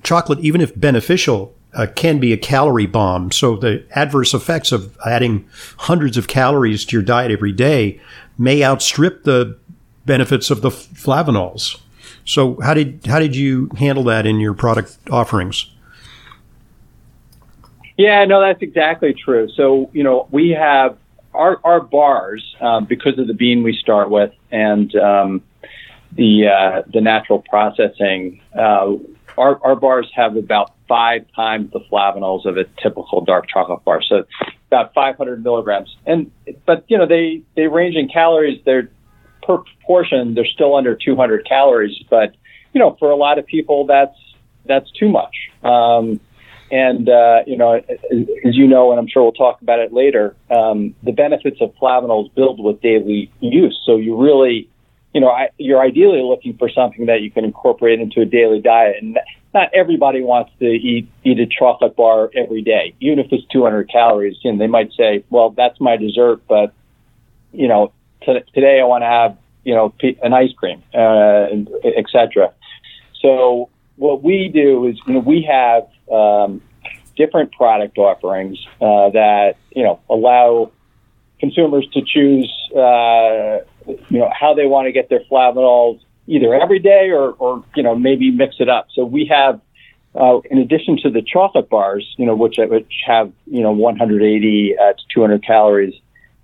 chocolate, 0.04 0.40
even 0.40 0.62
if 0.62 0.80
beneficial 0.80 1.56
uh, 1.74 1.88
can 1.96 2.20
be 2.20 2.34
a 2.34 2.38
calorie 2.38 2.86
bomb. 2.86 3.32
So 3.32 3.56
the 3.56 3.86
adverse 3.96 4.34
effects 4.34 4.72
of 4.72 4.98
adding 5.06 5.48
hundreds 5.78 6.18
of 6.18 6.28
calories 6.28 6.86
to 6.86 6.96
your 6.96 7.04
diet 7.04 7.32
every 7.32 7.52
day 7.52 8.00
may 8.38 8.64
outstrip 8.64 9.24
the 9.24 9.58
benefits 10.06 10.50
of 10.50 10.62
the 10.62 10.70
flavanols. 10.70 11.80
So 12.26 12.60
how 12.62 12.74
did 12.74 13.06
how 13.06 13.20
did 13.20 13.36
you 13.36 13.70
handle 13.78 14.04
that 14.06 14.26
in 14.26 14.40
your 14.40 14.54
product 14.54 14.98
offerings? 15.12 15.72
Yeah, 18.00 18.24
no, 18.24 18.40
that's 18.40 18.62
exactly 18.62 19.14
true. 19.14 19.50
So 19.58 19.90
you 19.92 20.04
know 20.04 20.30
we 20.32 20.52
have 20.52 20.98
our 21.34 21.60
our 21.66 21.82
bars 21.82 22.56
um, 22.62 22.86
because 22.86 23.20
of 23.20 23.28
the 23.28 23.34
bean 23.34 23.62
we 23.62 23.76
start 23.76 24.10
with 24.10 24.32
and 24.52 24.96
um, 24.96 25.44
the 26.14 26.48
uh, 26.48 26.82
the 26.94 27.02
natural 27.02 27.44
processing. 27.50 28.42
Uh, 28.58 28.94
our, 29.38 29.60
our 29.66 29.76
bars 29.76 30.10
have 30.16 30.38
about 30.38 30.72
five 30.88 31.26
times 31.36 31.74
the 31.74 31.82
flavanols 31.92 32.46
of 32.46 32.56
a 32.56 32.64
typical 32.82 33.20
dark 33.20 33.50
chocolate 33.50 33.84
bar, 33.84 34.02
so 34.02 34.24
about 34.68 34.94
500 34.94 35.44
milligrams. 35.44 35.94
And 36.06 36.32
but 36.66 36.86
you 36.88 36.98
know 36.98 37.06
they 37.06 37.42
they 37.58 37.68
range 37.68 37.98
in 37.98 38.08
calories. 38.08 38.62
They're 38.64 38.90
per 39.44 39.62
portion 39.86 40.36
they're 40.36 40.46
still 40.46 40.74
under 40.74 40.96
200 40.96 41.46
calories, 41.46 42.02
but 42.10 42.34
you 42.72 42.80
know 42.80 42.96
for 42.98 43.12
a 43.12 43.18
lot 43.18 43.40
of 43.40 43.46
people 43.46 43.88
that's 43.88 44.16
that's 44.64 44.90
too 44.92 45.10
much. 45.10 45.36
Um, 45.64 46.22
and 46.72 47.10
uh, 47.10 47.40
you 47.48 47.58
know, 47.58 47.74
as 47.74 48.56
you 48.56 48.68
know, 48.68 48.92
and 48.92 49.00
I'm 49.00 49.08
sure 49.08 49.24
we'll 49.24 49.32
talk 49.32 49.62
about 49.62 49.80
it 49.80 49.94
later, 49.94 50.36
um, 50.50 50.96
the 51.04 51.12
benefits 51.12 51.58
of 51.62 51.74
flavanols 51.76 52.34
build 52.36 52.64
with 52.64 52.82
daily 52.82 53.32
use. 53.40 53.80
So 53.86 53.98
you 53.98 54.22
really 54.22 54.70
you 55.14 55.22
know, 55.22 55.30
I, 55.30 55.50
you're 55.58 55.82
ideally 55.82 56.22
looking 56.22 56.56
for 56.58 56.70
something 56.70 57.08
that 57.08 57.22
you 57.22 57.32
can 57.32 57.44
incorporate 57.44 58.00
into 58.00 58.22
a 58.22 58.26
daily 58.26 58.62
diet. 58.62 58.98
And 59.02 59.18
not 59.54 59.70
everybody 59.74 60.22
wants 60.22 60.52
to 60.60 60.66
eat 60.66 61.10
eat 61.24 61.40
a 61.40 61.48
chocolate 61.48 61.96
bar 61.96 62.30
every 62.36 62.62
day, 62.62 62.94
even 63.00 63.20
if 63.20 63.28
it's 63.32 63.46
200 63.48 63.90
calories. 63.90 64.38
And 64.44 64.62
they 64.62 64.68
might 64.68 64.92
say, 64.94 65.24
well, 65.30 65.50
that's 65.50 65.80
my 65.80 65.98
dessert, 65.98 66.42
but 66.48 66.74
you 67.52 67.68
know, 67.68 67.92
t- 68.24 68.44
today 68.54 68.80
I 68.80 68.84
want 68.84 69.02
to 69.02 69.08
have 69.08 69.38
you 69.64 69.74
know 69.74 69.94
an 70.22 70.34
ice 70.34 70.54
cream, 70.54 70.84
uh, 70.94 71.48
etc. 71.98 72.54
So 73.22 73.70
what 74.00 74.24
we 74.24 74.50
do 74.54 74.88
is, 74.88 74.98
you 75.06 75.14
know, 75.14 75.20
we 75.20 75.44
have 75.44 75.88
um, 76.12 76.62
different 77.16 77.52
product 77.52 77.98
offerings 77.98 78.58
uh, 78.82 79.10
that 79.12 79.58
you 79.72 79.84
know 79.84 80.00
allow 80.10 80.72
consumers 81.40 81.88
to 81.94 82.02
choose. 82.02 82.52
Uh, 82.76 83.60
you 84.10 84.20
know, 84.20 84.32
how 84.38 84.54
they 84.54 84.66
want 84.66 84.86
to 84.86 84.92
get 84.92 85.10
their 85.10 85.22
flavanols 85.32 86.00
either 86.28 86.54
every 86.54 86.80
day 86.80 87.10
or, 87.10 87.32
or 87.32 87.64
you 87.76 87.84
know, 87.84 87.96
maybe 87.96 88.32
mix 88.32 88.56
it 88.60 88.70
up. 88.70 88.88
So 88.94 89.04
we 89.04 89.26
have, 89.26 89.60
uh, 90.16 90.40
in 90.52 90.60
addition 90.60 90.98
to 91.04 91.10
the 91.10 91.22
chocolate 91.22 91.70
bars, 91.70 92.06
you 92.18 92.26
know, 92.26 92.36
which, 92.36 92.58
which 92.58 92.94
have, 93.06 93.32
you 93.48 93.62
know, 93.62 93.72
180 93.72 94.78
uh, 94.78 94.94
to 94.94 95.04
200 95.14 95.44
calories, 95.44 95.94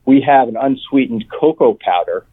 we 0.05 0.21
have 0.21 0.47
an 0.47 0.57
unsweetened 0.57 1.25
cocoa 1.29 1.77
powder 1.79 2.25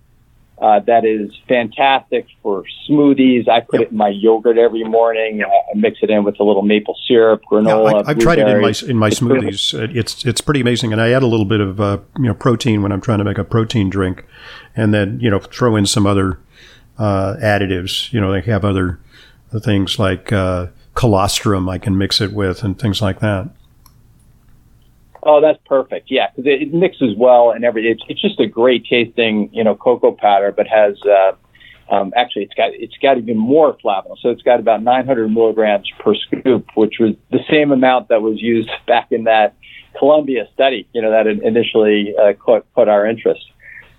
uh, 0.63 0.79
that 0.87 1.05
is 1.05 1.33
fantastic 1.49 2.27
for 2.41 2.65
smoothies. 2.89 3.49
I 3.49 3.61
put 3.61 3.81
yep. 3.81 3.89
it 3.89 3.91
in 3.91 3.97
my 3.97 4.11
yogurt 4.11 4.59
every 4.59 4.85
morning. 4.85 5.43
I 5.43 5.77
mix 5.77 5.99
it 6.03 6.11
in 6.11 6.23
with 6.23 6.39
a 6.39 6.45
little 6.45 6.63
maple 6.63 6.97
syrup, 7.09 7.43
granola. 7.51 7.93
Yeah, 7.93 8.03
I, 8.07 8.09
have 8.11 8.19
tried 8.19 8.39
it 8.39 8.47
in 8.47 8.61
my 8.63 8.73
in 8.89 8.97
my 8.97 9.11
smoothies. 9.11 9.97
It's 9.97 10.25
it's 10.25 10.41
pretty 10.41 10.61
amazing, 10.61 10.93
and 10.93 11.03
I 11.03 11.11
add 11.11 11.25
a 11.25 11.27
little 11.27 11.47
bit 11.47 11.61
of 11.61 11.81
uh, 11.81 11.99
you 12.17 12.27
know 12.27 12.35
protein 12.35 12.81
when 12.81 12.93
I'm 12.93 13.01
trying 13.01 13.19
to 13.19 13.25
make 13.25 13.39
a 13.39 13.45
protein 13.45 13.91
drink, 13.91 14.25
and 14.77 14.95
then 14.95 15.19
you 15.21 15.31
know 15.31 15.41
throw 15.41 15.75
in 15.75 15.85
some 15.85 16.07
other 16.07 16.39
uh, 16.97 17.35
additives. 17.43 18.13
You 18.13 18.21
know, 18.21 18.31
they 18.31 18.43
have 18.43 18.65
other 18.65 19.01
things 19.61 19.99
like 19.99 20.33
uh, 20.33 20.69
colostrum 20.95 21.69
I 21.69 21.79
can 21.79 21.99
mix 21.99 22.21
it 22.21 22.33
with 22.33 22.63
and 22.63 22.79
things 22.79 23.03
like 23.03 23.19
that. 23.19 23.51
Oh, 25.25 25.41
that's 25.41 25.59
perfect. 25.67 26.11
Yeah, 26.11 26.29
because 26.31 26.47
it, 26.47 26.63
it, 26.63 26.75
mixes 26.75 27.15
well 27.17 27.53
and 27.53 27.65
every. 27.65 27.89
It's, 27.89 28.03
it's 28.09 28.21
just 28.21 28.41
a 28.41 28.47
great 28.47 28.85
tasting, 28.87 29.51
you 29.53 29.63
know, 29.63 29.77
cocoa 29.77 30.13
powder, 30.13 30.51
but 30.51 30.67
has 30.67 31.01
uh, 31.03 31.33
um, 31.95 32.13
actually 32.17 32.43
it's 32.43 32.55
got 32.55 32.71
it's 32.73 32.97
got 33.01 33.19
even 33.19 33.37
more 33.37 33.77
flavanol. 33.85 34.17
So 34.21 34.31
it's 34.31 34.43
got 34.43 34.59
about 34.59 34.83
900 34.83 35.29
milligrams 35.29 35.89
per 36.01 36.15
scoop, 36.15 36.67
which 36.75 36.95
was 36.99 37.15
the 37.31 37.41
same 37.49 37.71
amount 37.71 38.09
that 38.09 38.21
was 38.21 38.41
used 38.41 38.71
back 38.87 39.13
in 39.13 39.25
that 39.25 39.55
Columbia 39.97 40.49
study. 40.55 40.89
You 40.93 41.03
know, 41.03 41.11
that 41.11 41.27
initially 41.29 42.15
uh, 42.17 42.33
caught, 42.33 42.67
caught 42.75 42.89
our 42.89 43.07
interest. 43.07 43.45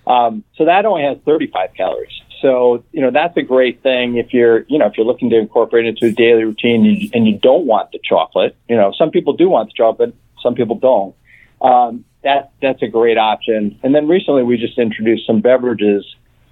Um, 0.06 0.44
so 0.58 0.66
that 0.66 0.86
only 0.86 1.04
has 1.04 1.18
35 1.26 1.70
calories. 1.78 2.12
So 2.42 2.84
you 2.92 3.00
know 3.00 3.12
that's 3.12 3.38
a 3.38 3.42
great 3.42 3.82
thing 3.82 4.18
if 4.18 4.34
you're 4.34 4.66
you 4.68 4.78
know 4.78 4.88
if 4.88 4.98
you're 4.98 5.06
looking 5.06 5.30
to 5.30 5.38
incorporate 5.38 5.86
it 5.86 5.90
into 5.90 6.08
a 6.08 6.12
daily 6.12 6.44
routine 6.44 6.86
and 6.86 7.02
you, 7.02 7.10
and 7.14 7.26
you 7.26 7.40
don't 7.40 7.66
want 7.66 7.94
the 7.94 8.00
chocolate. 8.04 8.58
You 8.68 8.76
know, 8.76 8.92
some 8.98 9.12
people 9.12 9.32
do 9.32 9.48
want 9.48 9.70
the 9.70 9.74
chocolate 9.78 10.14
some 10.44 10.56
people 10.56 10.76
don't. 10.76 11.16
Um, 11.62 12.06
that 12.24 12.52
that's 12.62 12.82
a 12.82 12.88
great 12.88 13.18
option. 13.18 13.80
And 13.84 13.96
then 13.96 14.08
recently 14.08 14.44
we 14.44 14.58
just 14.58 14.78
introduced 14.78 15.26
some 15.26 15.42
beverages 15.42 16.06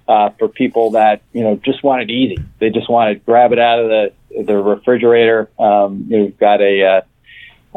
uh, 0.08 0.30
for 0.38 0.48
people 0.48 0.90
that 0.92 1.22
you 1.32 1.42
know 1.42 1.56
just 1.56 1.82
want 1.84 2.02
it 2.02 2.10
easy. 2.10 2.42
They 2.58 2.70
just 2.70 2.90
want 2.90 3.12
to 3.12 3.24
grab 3.24 3.52
it 3.52 3.58
out 3.58 3.78
of 3.78 3.88
the 3.88 4.44
the 4.44 4.56
refrigerator. 4.56 5.50
Um, 5.58 6.06
you 6.08 6.18
know, 6.18 6.24
we've 6.24 6.38
got 6.38 6.60
a 6.60 7.04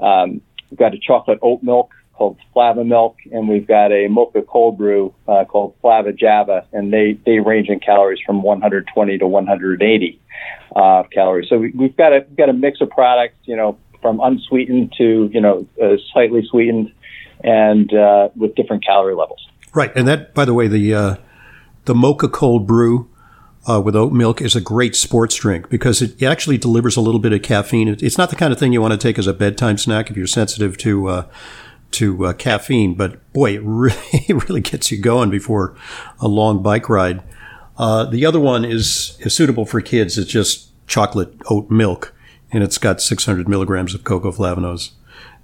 uh, 0.01 0.05
um, 0.05 0.41
we've 0.69 0.79
got 0.79 0.93
a 0.93 1.00
chocolate 1.00 1.39
oat 1.41 1.63
milk 1.63 1.91
called 2.13 2.38
Flava 2.53 2.84
Milk, 2.84 3.17
and 3.31 3.48
we've 3.48 3.67
got 3.67 3.91
a 3.91 4.07
mocha 4.07 4.41
cold 4.41 4.77
brew 4.77 5.13
uh, 5.27 5.45
called 5.45 5.75
Flava 5.81 6.13
Java, 6.13 6.65
and 6.72 6.91
they 6.91 7.19
they 7.25 7.39
range 7.39 7.69
in 7.69 7.79
calories 7.79 8.19
from 8.25 8.41
120 8.41 9.17
to 9.17 9.27
180 9.27 10.22
uh, 10.75 11.03
calories. 11.12 11.50
So 11.50 11.57
we, 11.57 11.72
have 11.79 11.98
got 11.98 12.13
a 12.13 12.25
we've 12.27 12.38
got 12.38 12.50
a 12.50 12.53
mix 12.53 12.81
of 12.81 12.89
products. 12.89 13.38
You 13.43 13.55
know, 13.55 13.77
from 14.05 14.19
unsweetened 14.21 14.93
to 14.95 15.31
you 15.33 15.41
know 15.41 15.65
uh, 15.81 15.95
slightly 16.13 16.45
sweetened, 16.47 16.93
and 17.43 17.91
uh, 17.91 18.29
with 18.35 18.53
different 18.53 18.85
calorie 18.85 19.15
levels. 19.15 19.47
Right, 19.74 19.91
and 19.95 20.07
that, 20.07 20.35
by 20.35 20.45
the 20.45 20.53
way, 20.53 20.67
the 20.67 20.93
uh, 20.93 21.15
the 21.85 21.95
mocha 21.95 22.29
cold 22.29 22.67
brew 22.67 23.09
uh, 23.67 23.81
with 23.81 23.95
oat 23.95 24.13
milk 24.13 24.41
is 24.41 24.55
a 24.55 24.62
great 24.62 24.95
sports 24.95 25.33
drink 25.38 25.71
because 25.71 26.03
it 26.03 26.21
actually 26.21 26.59
delivers 26.59 26.95
a 26.95 27.01
little 27.01 27.19
bit 27.19 27.33
of 27.33 27.41
caffeine. 27.41 27.88
It's 27.88 28.15
not 28.15 28.29
the 28.29 28.35
kind 28.35 28.53
of 28.53 28.59
thing 28.59 28.74
you 28.74 28.81
want 28.81 28.91
to 28.91 28.97
take 29.00 29.17
as 29.17 29.25
a 29.25 29.33
bedtime 29.33 29.79
snack 29.79 30.12
if 30.12 30.15
you're 30.17 30.27
sensitive 30.27 30.77
to 30.77 31.07
uh, 31.07 31.25
to 31.91 32.27
uh, 32.27 32.33
caffeine, 32.33 32.93
but 32.93 33.33
boy, 33.33 33.55
it 33.55 33.62
really, 33.63 33.97
it 34.12 34.47
really 34.47 34.62
gets 34.62 34.91
you 34.91 35.01
going 35.01 35.31
before 35.31 35.75
a 36.19 36.27
long 36.27 36.62
bike 36.62 36.89
ride. 36.89 37.24
the 37.79 38.24
other 38.24 38.39
one 38.39 38.63
is, 38.63 39.17
is 39.21 39.33
suitable 39.33 39.65
for 39.65 39.81
kids. 39.81 40.19
It's 40.19 40.29
just 40.29 40.69
chocolate 40.85 41.33
oat 41.50 41.71
milk 41.71 42.14
and 42.52 42.64
it's 42.64 42.78
got 42.78 43.02
600 43.02 43.48
milligrams 43.48 43.94
of 43.94 44.04
cocoa 44.04 44.32
flavanols, 44.32 44.92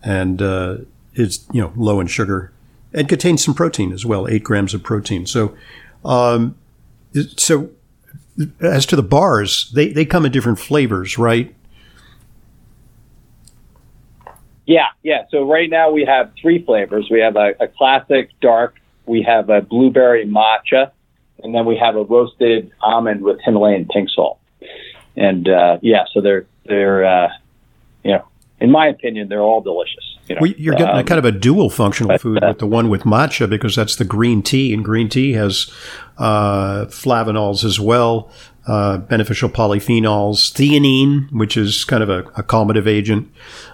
and 0.03 0.41
uh, 0.41 0.77
it's 1.13 1.45
you 1.51 1.61
know 1.61 1.73
low 1.75 1.99
in 1.99 2.07
sugar, 2.07 2.51
and 2.93 3.09
contains 3.09 3.43
some 3.43 3.53
protein 3.53 3.91
as 3.91 4.05
well, 4.05 4.27
eight 4.27 4.43
grams 4.43 4.73
of 4.73 4.83
protein. 4.83 5.25
So, 5.25 5.55
um, 6.05 6.55
so 7.37 7.69
as 8.61 8.85
to 8.87 8.95
the 8.95 9.03
bars, 9.03 9.71
they 9.73 9.89
they 9.89 10.05
come 10.05 10.25
in 10.25 10.31
different 10.31 10.59
flavors, 10.59 11.17
right? 11.17 11.53
Yeah, 14.65 14.87
yeah. 15.03 15.23
So 15.31 15.49
right 15.49 15.69
now 15.69 15.91
we 15.91 16.05
have 16.05 16.31
three 16.41 16.63
flavors. 16.63 17.07
We 17.11 17.19
have 17.19 17.35
a, 17.35 17.53
a 17.59 17.67
classic 17.67 18.29
dark. 18.39 18.75
We 19.05 19.23
have 19.23 19.49
a 19.49 19.61
blueberry 19.61 20.25
matcha, 20.25 20.91
and 21.43 21.53
then 21.53 21.65
we 21.65 21.77
have 21.77 21.95
a 21.95 22.03
roasted 22.03 22.71
almond 22.79 23.21
with 23.21 23.39
Himalayan 23.43 23.87
pink 23.91 24.09
salt. 24.09 24.39
And 25.17 25.49
uh, 25.49 25.79
yeah, 25.81 26.05
so 26.13 26.21
they're 26.21 26.45
they're, 26.65 27.05
uh, 27.05 27.29
you 28.03 28.13
know, 28.13 28.27
in 28.59 28.71
my 28.71 28.87
opinion, 28.87 29.27
they're 29.27 29.41
all 29.41 29.61
delicious. 29.61 30.17
You 30.27 30.35
know? 30.35 30.41
well, 30.41 30.51
you're 30.51 30.75
getting 30.75 30.95
um, 30.95 30.99
a 30.99 31.03
kind 31.03 31.19
of 31.19 31.25
a 31.25 31.31
dual 31.31 31.69
functional 31.69 32.17
food 32.17 32.43
uh, 32.43 32.49
with 32.49 32.59
the 32.59 32.67
one 32.67 32.89
with 32.89 33.03
matcha 33.03 33.49
because 33.49 33.75
that's 33.75 33.95
the 33.95 34.05
green 34.05 34.43
tea, 34.43 34.73
and 34.73 34.85
green 34.85 35.09
tea 35.09 35.33
has 35.33 35.71
uh, 36.17 36.85
flavanols 36.85 37.63
as 37.63 37.79
well, 37.79 38.31
uh, 38.67 38.99
beneficial 38.99 39.49
polyphenols, 39.49 40.51
theanine, 40.53 41.31
which 41.31 41.57
is 41.57 41.83
kind 41.83 42.03
of 42.03 42.09
a, 42.09 42.19
a 42.35 42.43
calmative 42.43 42.87
agent. 42.87 43.31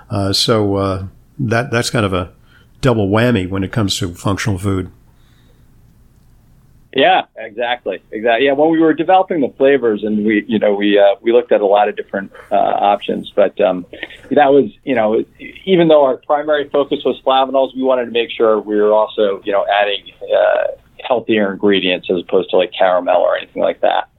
Uh, 0.10 0.32
so 0.32 0.76
uh, 0.76 1.08
that 1.38 1.70
that's 1.70 1.90
kind 1.90 2.06
of 2.06 2.14
a 2.14 2.32
double 2.80 3.10
whammy 3.10 3.50
when 3.50 3.64
it 3.64 3.72
comes 3.72 3.98
to 3.98 4.14
functional 4.14 4.58
food. 4.58 4.90
Yeah, 6.98 7.26
exactly, 7.36 8.02
exactly. 8.10 8.48
Yeah, 8.48 8.54
when 8.54 8.72
we 8.72 8.80
were 8.80 8.92
developing 8.92 9.42
the 9.42 9.54
flavors, 9.56 10.04
and 10.04 10.26
we, 10.26 10.44
you 10.48 10.58
know, 10.58 10.74
we 10.74 10.98
uh, 10.98 11.14
we 11.22 11.32
looked 11.32 11.52
at 11.52 11.62
a 11.62 11.66
lot 11.66 11.88
of 11.88 11.96
different 11.96 12.32
uh, 12.52 12.56
options, 12.56 13.32
but 13.36 13.62
um, 13.62 13.86
that 14.32 14.48
was, 14.48 14.72
you 14.84 14.96
know, 14.96 15.24
even 15.64 15.90
though 15.90 16.04
our 16.04 16.18
primary 16.18 16.68
focus 16.70 17.04
was 17.06 17.22
flavanols, 17.24 17.76
we 17.76 17.84
wanted 17.84 18.06
to 18.06 18.12
make 18.12 18.32
sure 18.32 18.60
we 18.60 18.76
were 18.78 18.94
also, 18.94 19.44
you 19.46 19.52
know, 19.52 19.64
adding 19.72 20.12
uh, 20.24 20.64
healthier 21.08 21.54
ingredients 21.54 22.08
as 22.10 22.24
opposed 22.28 22.50
to 22.50 22.58
like 22.58 22.72
caramel 22.76 23.22
or 23.22 23.38
anything 23.38 23.62
like 23.62 23.80
that. 23.82 24.10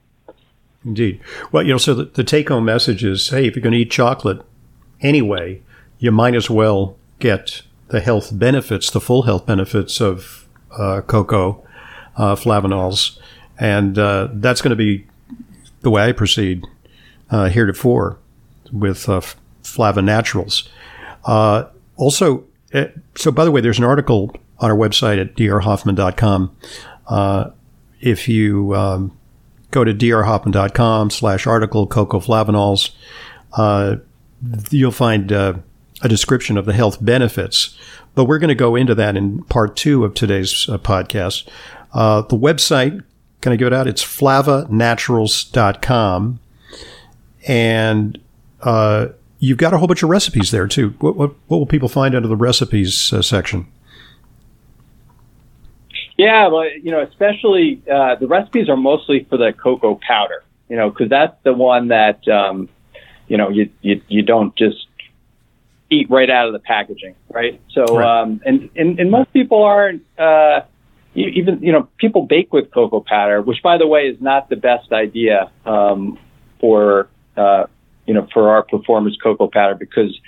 Indeed. 0.85 1.21
Well, 1.51 1.65
you 1.65 1.73
know, 1.73 1.79
so 1.79 1.95
the, 1.95 2.05
the 2.05 2.23
take-home 2.23 2.65
message 2.65 3.03
is, 3.03 3.29
hey, 3.31 3.49
if 3.49 3.57
you're 3.57 3.63
going 3.63 3.73
to 3.73 3.81
eat 3.81 3.91
chocolate 3.91 4.41
anyway, 5.01 5.63
you 5.99 6.13
might 6.13 6.37
as 6.37 6.49
well 6.49 6.97
get 7.19 7.63
the 7.89 8.01
health 8.01 8.31
benefits, 8.39 8.89
the 8.89 9.01
full 9.01 9.23
health 9.23 9.47
benefits 9.47 10.01
of 10.01 10.47
uh, 10.79 11.01
cocoa 11.01 11.65
uh, 12.19 12.35
flavanols, 12.35 13.19
and 13.59 13.99
uh, 13.99 14.29
that's 14.35 14.61
going 14.61 14.71
to 14.71 14.77
be 14.77 15.07
the 15.81 15.91
way 15.91 16.03
I 16.03 16.13
proceed 16.13 16.67
uh, 17.31 17.49
heretofore 17.49 18.19
with 18.73 19.09
uh, 19.09 19.21
Flavanaturals. 19.63 20.69
Uh, 21.25 21.65
also, 21.97 22.45
eh, 22.73 22.89
so 23.15 23.31
by 23.31 23.45
the 23.45 23.51
way, 23.51 23.61
there's 23.61 23.79
an 23.79 23.85
article 23.85 24.35
on 24.59 24.71
our 24.71 24.77
website 24.77 25.21
at 25.21 25.37
drhoffman.com. 25.37 26.57
Uh, 27.07 27.51
if 28.01 28.29
you 28.29 28.75
um, 28.75 29.17
go 29.71 29.85
to 29.85 29.95
drhoffman.com 29.95 31.11
slash 31.11 31.47
article 31.47 31.87
cocoa 31.87 32.21
flavanols, 32.21 32.91
uh, 33.55 33.97
you'll 34.71 34.91
find 34.91 35.33
uh, 35.33 35.55
a 36.03 36.09
description 36.09 36.57
of 36.57 36.65
the 36.65 36.73
health 36.73 37.05
benefits. 37.05 37.77
But 38.15 38.25
we're 38.25 38.39
going 38.39 38.49
to 38.49 38.55
go 38.55 38.75
into 38.75 38.95
that 38.97 39.17
in 39.17 39.43
part 39.45 39.77
two 39.77 40.05
of 40.05 40.15
today's 40.15 40.69
uh, 40.69 40.79
podcast. 40.79 41.49
Uh, 41.93 42.23
the 42.23 42.37
website, 42.37 43.05
can 43.41 43.53
I 43.53 43.57
give 43.57 43.69
it 43.69 43.73
out? 43.73 43.87
It's 43.87 44.05
flavanaturals.com. 44.05 46.41
And 47.47 48.21
uh, 48.61 49.07
you've 49.39 49.59
got 49.59 49.73
a 49.73 49.79
whole 49.79 49.87
bunch 49.87 50.03
of 50.03 50.11
recipes 50.11 50.51
there, 50.51 50.67
too. 50.67 50.95
What, 50.99 51.17
what, 51.17 51.35
what 51.47 51.59
will 51.59 51.67
people 51.67 51.89
find 51.89 52.15
under 52.15 52.29
the 52.29 52.37
recipes 52.37 53.13
uh, 53.13 53.23
section? 53.23 53.67
Yeah, 56.17 56.49
well, 56.49 56.69
you 56.69 56.91
know, 56.91 57.01
especially 57.01 57.81
uh, 57.91 58.17
the 58.17 58.27
recipes 58.27 58.69
are 58.69 58.77
mostly 58.77 59.25
for 59.31 59.37
the 59.37 59.53
cocoa 59.53 60.01
powder, 60.05 60.43
you 60.69 60.77
know, 60.77 60.91
because 60.91 61.09
that's 61.09 61.37
the 61.45 61.53
one 61.53 61.89
that, 61.89 62.27
um, 62.27 62.69
you 63.29 63.37
know, 63.37 63.51
you, 63.51 63.71
you, 63.83 64.03
you 64.09 64.23
don't 64.23 64.57
just 64.57 64.89
eat 65.91 66.11
right 66.11 66.29
out 66.29 66.49
of 66.49 66.53
the 66.53 66.59
packaging, 66.59 67.15
right? 67.31 67.61
So, 67.71 67.85
right. 67.85 68.23
Um, 68.23 68.41
and, 68.45 68.69
and, 68.75 68.99
and 68.99 69.13
most 69.13 69.33
people 69.33 69.63
aren't, 69.63 70.05
uh, 70.19 70.63
even 71.27 71.63
you 71.63 71.73
know 71.73 71.89
people 71.99 72.27
bake 72.27 72.53
with 72.53 72.71
cocoa 72.71 73.01
powder, 73.01 73.43
which 73.43 73.63
by 73.63 73.79
the 73.79 73.87
way 73.87 74.09
is 74.09 74.21
not 74.21 74.49
the 74.49 74.57
best 74.57 74.93
idea 74.93 75.51
um, 75.67 76.19
for 76.61 77.09
uh, 77.37 77.65
you 78.07 78.15
know 78.15 78.27
for 78.33 78.51
our 78.51 78.63
performance 78.63 79.17
cocoa 79.23 79.49
powder 79.49 79.75
because 79.75 80.19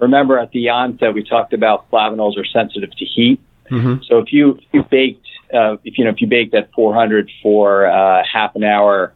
remember 0.00 0.38
at 0.38 0.50
the 0.52 0.68
onset 0.68 1.14
we 1.14 1.22
talked 1.22 1.52
about 1.52 1.90
flavanols 1.90 2.36
are 2.38 2.44
sensitive 2.44 2.90
to 2.96 3.04
heat. 3.04 3.40
Mm-hmm. 3.70 4.02
So 4.06 4.18
if 4.18 4.32
you 4.32 4.52
if 4.52 4.64
you 4.72 4.82
baked 4.82 5.26
uh, 5.52 5.76
if 5.84 5.98
you 5.98 6.04
know 6.04 6.10
if 6.10 6.20
you 6.20 6.26
baked 6.26 6.54
at 6.54 6.72
400 6.72 7.30
for 7.42 7.86
uh, 7.86 8.22
half 8.30 8.54
an 8.56 8.64
hour, 8.64 9.12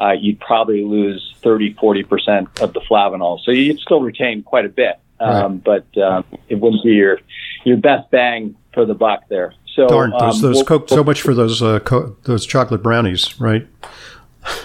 uh, 0.00 0.12
you'd 0.12 0.40
probably 0.40 0.84
lose 0.84 1.34
30 1.42 1.74
40 1.74 2.02
percent 2.04 2.60
of 2.60 2.72
the 2.72 2.80
flavanols. 2.80 3.40
So 3.44 3.50
you'd 3.50 3.80
still 3.80 4.00
retain 4.00 4.42
quite 4.42 4.64
a 4.64 4.70
bit, 4.70 5.00
um, 5.20 5.62
right. 5.64 5.84
but 5.94 6.02
um, 6.02 6.24
it 6.48 6.56
wouldn't 6.56 6.84
be 6.84 6.92
your 6.92 7.18
your 7.64 7.76
best 7.76 8.10
bang 8.10 8.56
for 8.72 8.84
the 8.84 8.94
buck 8.94 9.28
there. 9.28 9.54
So 9.76 9.86
darn 9.88 10.10
those, 10.10 10.36
um, 10.36 10.40
those 10.40 10.54
we'll, 10.56 10.64
co- 10.64 10.86
so 10.86 11.04
much 11.04 11.20
for 11.20 11.34
those 11.34 11.62
uh, 11.62 11.80
co- 11.80 12.16
those 12.24 12.46
chocolate 12.46 12.82
brownies, 12.82 13.38
right? 13.38 13.66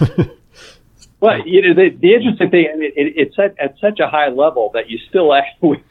well, 1.20 1.46
you 1.46 1.60
know 1.60 1.74
the, 1.74 1.90
the 1.90 2.14
interesting 2.14 2.50
thing, 2.50 2.66
it, 2.78 2.94
it, 2.96 3.12
it's 3.16 3.38
at, 3.38 3.54
at 3.58 3.78
such 3.78 4.00
a 4.00 4.08
high 4.08 4.28
level 4.28 4.70
that 4.72 4.88
you 4.88 4.98
still 5.10 5.34
actually, 5.34 5.84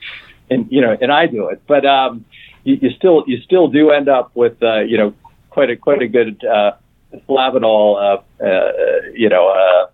and 0.50 0.70
you 0.72 0.82
know, 0.82 0.98
and 1.00 1.12
I 1.12 1.28
do 1.28 1.50
it, 1.50 1.62
but 1.68 1.86
um, 1.86 2.26
you, 2.64 2.80
you 2.82 2.90
still 2.98 3.24
you 3.28 3.40
still 3.42 3.68
do 3.68 3.92
end 3.92 4.10
up 4.10 4.36
with 4.36 4.62
uh, 4.64 4.80
you 4.80 4.98
know 4.98 5.14
quite 5.52 5.70
a 5.70 5.78
quite 5.78 6.02
a 6.02 6.08
good 6.08 6.44
uh, 6.44 6.72
flavanol, 7.30 8.22
uh, 8.42 8.44
uh, 8.44 8.72
you 9.14 9.30
know. 9.30 9.50
Uh, 9.50 9.88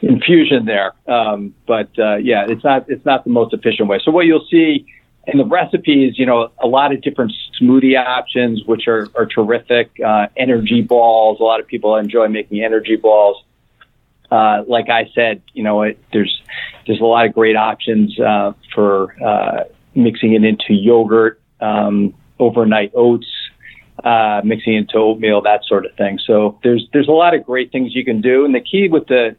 infusion 0.00 0.64
there, 0.64 0.92
um, 1.08 1.52
but 1.66 1.90
uh, 1.98 2.14
yeah, 2.16 2.46
it's 2.48 2.62
not 2.62 2.88
it's 2.88 3.04
not 3.04 3.24
the 3.24 3.30
most 3.30 3.52
efficient 3.52 3.88
way. 3.88 4.00
So 4.04 4.12
what 4.12 4.26
you'll 4.26 4.46
see 4.48 4.86
in 5.28 5.38
the 5.38 5.44
recipes, 5.44 6.18
you 6.18 6.24
know, 6.24 6.50
a 6.62 6.66
lot 6.66 6.92
of 6.92 7.02
different 7.02 7.32
smoothie 7.60 7.98
options, 7.98 8.64
which 8.64 8.88
are, 8.88 9.08
are 9.14 9.26
terrific. 9.26 9.90
Uh, 10.04 10.26
energy 10.36 10.82
balls. 10.82 11.40
A 11.40 11.42
lot 11.42 11.60
of 11.60 11.66
people 11.66 11.96
enjoy 11.96 12.28
making 12.28 12.62
energy 12.62 12.96
balls. 12.96 13.42
uh, 14.30 14.62
like 14.66 14.88
I 14.88 15.10
said, 15.14 15.42
you 15.54 15.62
know, 15.62 15.82
it, 15.82 15.98
there's 16.12 16.42
there's 16.86 17.00
a 17.00 17.04
lot 17.04 17.26
of 17.26 17.34
great 17.34 17.56
options 17.56 18.18
uh, 18.20 18.52
for 18.74 19.14
uh, 19.22 19.64
mixing 19.94 20.34
it 20.34 20.44
into 20.44 20.74
yogurt, 20.74 21.40
um, 21.60 22.14
overnight 22.38 22.92
oats, 22.94 23.26
uh, 24.04 24.42
mixing 24.44 24.74
it 24.74 24.78
into 24.78 24.98
oatmeal, 24.98 25.40
that 25.42 25.64
sort 25.64 25.86
of 25.86 25.94
thing. 25.96 26.18
So 26.26 26.58
there's 26.62 26.86
there's 26.92 27.08
a 27.08 27.12
lot 27.12 27.34
of 27.34 27.44
great 27.44 27.72
things 27.72 27.94
you 27.94 28.04
can 28.04 28.20
do, 28.20 28.44
and 28.44 28.54
the 28.54 28.60
key 28.60 28.88
with 28.88 29.06
the 29.06 29.36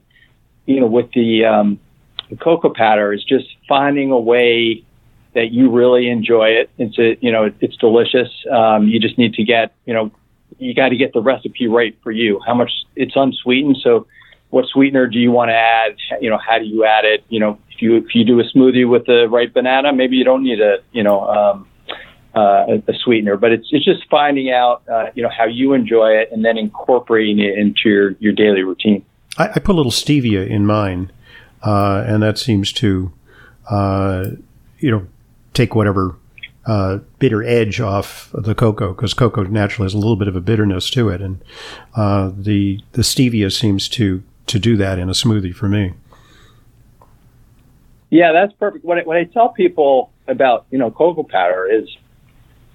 you 0.66 0.80
know 0.80 0.88
with 0.88 1.12
the, 1.14 1.46
um, 1.46 1.80
the 2.30 2.36
cocoa 2.36 2.74
powder 2.74 3.14
is 3.14 3.24
just 3.24 3.48
finding 3.68 4.12
a 4.12 4.20
way 4.20 4.84
that 5.36 5.52
you 5.52 5.70
really 5.72 6.10
enjoy 6.10 6.50
it. 6.50 6.70
It's 6.78 6.98
a, 6.98 7.18
you 7.22 7.32
know 7.32 7.52
it's 7.60 7.78
delicious. 7.78 8.30
Um, 8.52 8.88
you 8.88 9.00
just 9.00 9.18
need 9.18 9.34
to 9.36 9.44
get 9.44 9.74
you 9.86 9.94
know 9.94 10.12
you 10.58 10.74
got 10.74 10.90
to 10.90 10.98
get 10.98 11.14
the 11.14 11.22
recipe 11.22 11.68
right 11.68 11.96
for 12.04 12.12
you. 12.12 12.40
How 12.46 12.54
much 12.54 12.72
it's 12.96 13.14
unsweetened, 13.16 13.78
so 13.84 14.08
what 14.50 14.66
sweetener 14.68 15.08
do 15.08 15.20
you 15.20 15.32
want 15.32 15.50
to 15.50 15.56
add? 15.56 15.96
You 16.22 16.30
know, 16.30 16.38
how 16.38 16.58
do 16.58 16.66
you 16.66 16.84
add 16.84 17.06
it? 17.06 17.24
You 17.30 17.40
know, 17.40 17.60
if 17.72 17.82
you 17.82 17.98
if 17.98 18.16
you 18.16 18.24
do 18.24 18.40
a 18.40 18.44
smoothie 18.44 18.90
with 18.90 19.06
the 19.06 19.28
ripe 19.30 19.54
banana, 19.54 19.94
maybe 19.94 20.16
you 20.16 20.24
don't 20.24 20.44
need 20.44 20.60
a 20.60 20.78
you 20.92 21.04
know 21.04 21.28
um, 21.28 21.68
uh, 22.36 22.78
a, 22.88 22.94
sweetener, 23.04 23.38
but 23.38 23.52
it's 23.52 23.68
it's 23.72 23.86
just 23.86 24.08
finding 24.10 24.52
out 24.52 24.84
uh, 24.92 25.08
you 25.16 25.24
know 25.24 25.30
how 25.30 25.46
you 25.46 25.74
enjoy 25.74 26.10
it 26.10 26.30
and 26.32 26.44
then 26.44 26.58
incorporating 26.58 27.40
it 27.40 27.58
into 27.58 27.82
your 27.86 28.12
your 28.20 28.34
daily 28.34 28.64
routine. 28.64 29.06
I, 29.38 29.50
I 29.50 29.60
put 29.60 29.74
a 29.74 29.78
little 29.78 29.92
stevia 29.92 30.48
in 30.48 30.66
mine, 30.66 31.12
uh, 31.64 32.04
and 32.06 32.24
that 32.24 32.38
seems 32.38 32.72
to 32.74 33.12
uh, 33.70 34.32
you 34.80 34.92
know 34.92 35.08
take 35.54 35.76
whatever 35.76 36.16
uh, 36.66 37.00
bitter 37.18 37.44
edge 37.44 37.80
off 37.80 38.30
the 38.34 38.54
cocoa 38.54 38.94
because 38.94 39.14
cocoa 39.14 39.44
naturally 39.44 39.86
has 39.86 39.94
a 39.94 39.98
little 39.98 40.16
bit 40.16 40.28
of 40.28 40.36
a 40.36 40.42
bitterness 40.42 40.90
to 40.92 41.10
it, 41.10 41.22
and 41.22 41.44
uh, 41.96 42.32
the 42.36 42.80
the 42.92 43.02
stevia 43.02 43.52
seems 43.52 43.90
to 43.90 44.24
to 44.48 44.60
do 44.60 44.78
that 44.78 45.00
in 45.00 45.10
a 45.10 45.14
smoothie 45.14 45.54
for 45.54 45.68
me. 45.68 45.94
Yeah, 48.10 48.32
that's 48.32 48.54
perfect. 48.54 48.84
What 48.86 49.00
I, 49.00 49.02
what 49.04 49.18
I 49.18 49.24
tell 49.24 49.50
people 49.50 50.12
about 50.28 50.66
you 50.70 50.78
know 50.78 50.92
cocoa 50.92 51.24
powder 51.24 51.66
is 51.66 51.90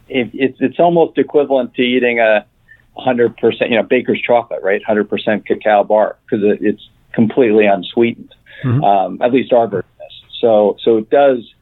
it, 0.08 0.30
it's 0.32 0.58
it's 0.60 0.80
almost 0.80 1.18
equivalent 1.18 1.74
to 1.74 1.82
eating 1.82 2.20
a 2.20 2.46
hundred 2.96 3.36
percent 3.36 3.70
you 3.70 3.76
know 3.76 3.82
baker's 3.82 4.20
chocolate, 4.20 4.62
right? 4.62 4.82
Hundred 4.84 5.08
percent 5.08 5.46
cacao 5.46 5.84
bar 5.84 6.16
because 6.24 6.44
it, 6.44 6.58
it's 6.62 6.88
completely 7.12 7.66
unsweetened. 7.66 8.34
Mm-hmm. 8.64 8.82
Um, 8.82 9.22
at 9.22 9.32
least 9.32 9.52
our 9.52 9.68
version 9.68 9.88
is. 10.06 10.40
So 10.40 10.76
so 10.82 10.98
it 10.98 11.10
does 11.10 11.53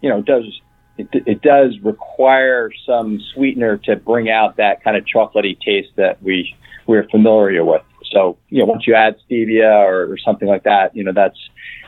you 0.00 0.08
know 0.08 0.18
it 0.18 0.24
does 0.24 0.60
it, 0.98 1.08
it 1.26 1.42
does 1.42 1.78
require 1.82 2.70
some 2.86 3.20
sweetener 3.34 3.78
to 3.78 3.96
bring 3.96 4.30
out 4.30 4.56
that 4.56 4.82
kind 4.84 4.96
of 4.96 5.04
chocolatey 5.04 5.58
taste 5.60 5.90
that 5.96 6.22
we 6.22 6.54
we're 6.86 7.08
familiar 7.08 7.64
with. 7.64 7.82
So, 8.10 8.38
you 8.48 8.58
know, 8.58 8.64
once 8.66 8.86
you 8.86 8.94
add 8.94 9.16
stevia 9.30 9.84
or, 9.84 10.12
or 10.12 10.18
something 10.18 10.48
like 10.48 10.64
that, 10.64 10.96
you 10.96 11.04
know, 11.04 11.12
that's 11.12 11.38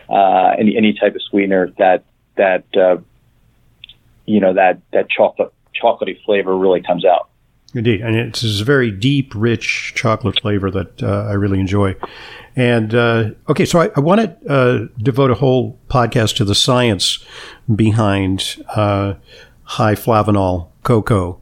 uh, 0.09 0.55
any 0.59 0.77
any 0.77 0.92
type 0.92 1.14
of 1.14 1.22
sweetener 1.22 1.72
that 1.79 2.05
that 2.37 2.64
uh, 2.77 2.98
you 4.27 4.40
know 4.40 4.55
that 4.55 4.81
that 4.92 5.11
chocolate 5.11 5.53
chocolatey 5.81 6.22
flavor 6.25 6.57
really 6.57 6.83
comes 6.83 7.05
out. 7.05 7.29
Indeed, 7.75 8.03
and 8.03 8.17
it's 8.17 8.61
a 8.61 8.65
very 8.65 8.91
deep, 8.91 9.33
rich 9.35 9.93
chocolate 9.95 10.41
flavor 10.41 10.71
that 10.71 11.03
uh, 11.03 11.27
I 11.29 11.33
really 11.33 11.59
enjoy. 11.59 11.97
And 12.55 12.95
uh, 12.95 13.31
okay, 13.49 13.65
so 13.65 13.81
I, 13.81 13.91
I 13.97 14.01
want 14.01 14.21
to 14.21 14.51
uh, 14.51 14.89
devote 14.99 15.31
a 15.31 15.35
whole 15.35 15.79
podcast 15.89 16.37
to 16.37 16.45
the 16.45 16.55
science 16.55 17.25
behind 17.75 18.63
uh, 18.77 19.15
high 19.65 19.95
flavanol 19.95 20.69
cocoa. 20.83 21.39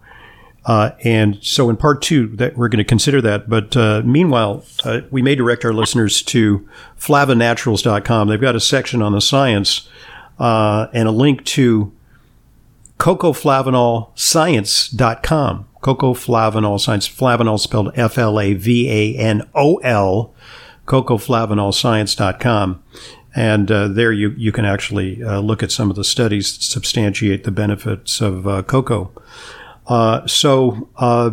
Uh, 0.66 0.90
and 1.02 1.42
so 1.42 1.68
in 1.68 1.76
part 1.76 2.00
two, 2.02 2.28
that 2.36 2.56
we're 2.56 2.68
going 2.68 2.78
to 2.78 2.84
consider 2.84 3.20
that. 3.22 3.48
But 3.48 3.76
uh, 3.76 4.02
meanwhile, 4.04 4.64
we 5.10 5.20
may 5.22 5.34
direct 5.34 5.64
our 5.64 5.72
listeners 5.72 6.22
to 6.22 6.68
flavanaturals.com. 6.98 8.28
They've 8.28 8.40
got 8.40 8.54
a 8.54 8.60
section 8.60 9.02
on 9.02 9.10
the 9.12 9.20
science 9.20 9.88
uh, 10.38 10.86
and 10.92 11.08
a 11.08 11.12
link 11.12 11.44
to 11.46 11.90
cocoflavanolscience.com. 12.98 15.66
Cocoflavanol 15.82 16.78
science, 16.78 17.08
flavanol 17.08 17.58
spelled 17.58 17.92
F 17.94 18.18
L 18.18 18.38
A 18.38 18.54
V 18.54 18.90
A 18.90 19.18
N 19.18 19.48
O 19.54 19.76
L, 19.76 20.34
cocoflavanolscience.com. 20.86 22.82
And 23.34 23.70
uh, 23.70 23.88
there 23.88 24.12
you, 24.12 24.30
you 24.36 24.50
can 24.50 24.64
actually 24.64 25.22
uh, 25.22 25.38
look 25.38 25.62
at 25.62 25.70
some 25.70 25.88
of 25.88 25.96
the 25.96 26.02
studies 26.02 26.52
that 26.56 26.64
substantiate 26.64 27.44
the 27.44 27.52
benefits 27.52 28.20
of 28.20 28.66
cocoa. 28.66 29.12
Uh, 29.86 30.26
so 30.26 30.88
uh, 30.96 31.30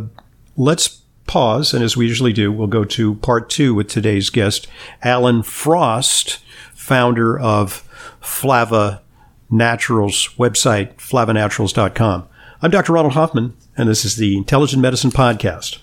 let's 0.55 1.01
pause, 1.27 1.73
and 1.73 1.83
as 1.83 1.95
we 1.95 2.07
usually 2.07 2.33
do, 2.33 2.51
we'll 2.51 2.67
go 2.67 2.83
to 2.83 3.15
part 3.15 3.49
two 3.49 3.75
with 3.75 3.87
today's 3.87 4.29
guest, 4.29 4.67
Alan 5.03 5.43
Frost, 5.43 6.39
founder 6.73 7.37
of 7.37 7.83
Flava 8.19 9.01
Naturals 9.49 10.29
website, 10.37 10.95
flavanaturals.com. 10.95 12.27
I'm 12.61 12.71
Dr. 12.71 12.93
Ronald 12.93 13.13
Hoffman, 13.13 13.55
and 13.77 13.87
this 13.87 14.03
is 14.03 14.15
the 14.15 14.35
Intelligent 14.35 14.81
Medicine 14.81 15.11
Podcast. 15.11 15.75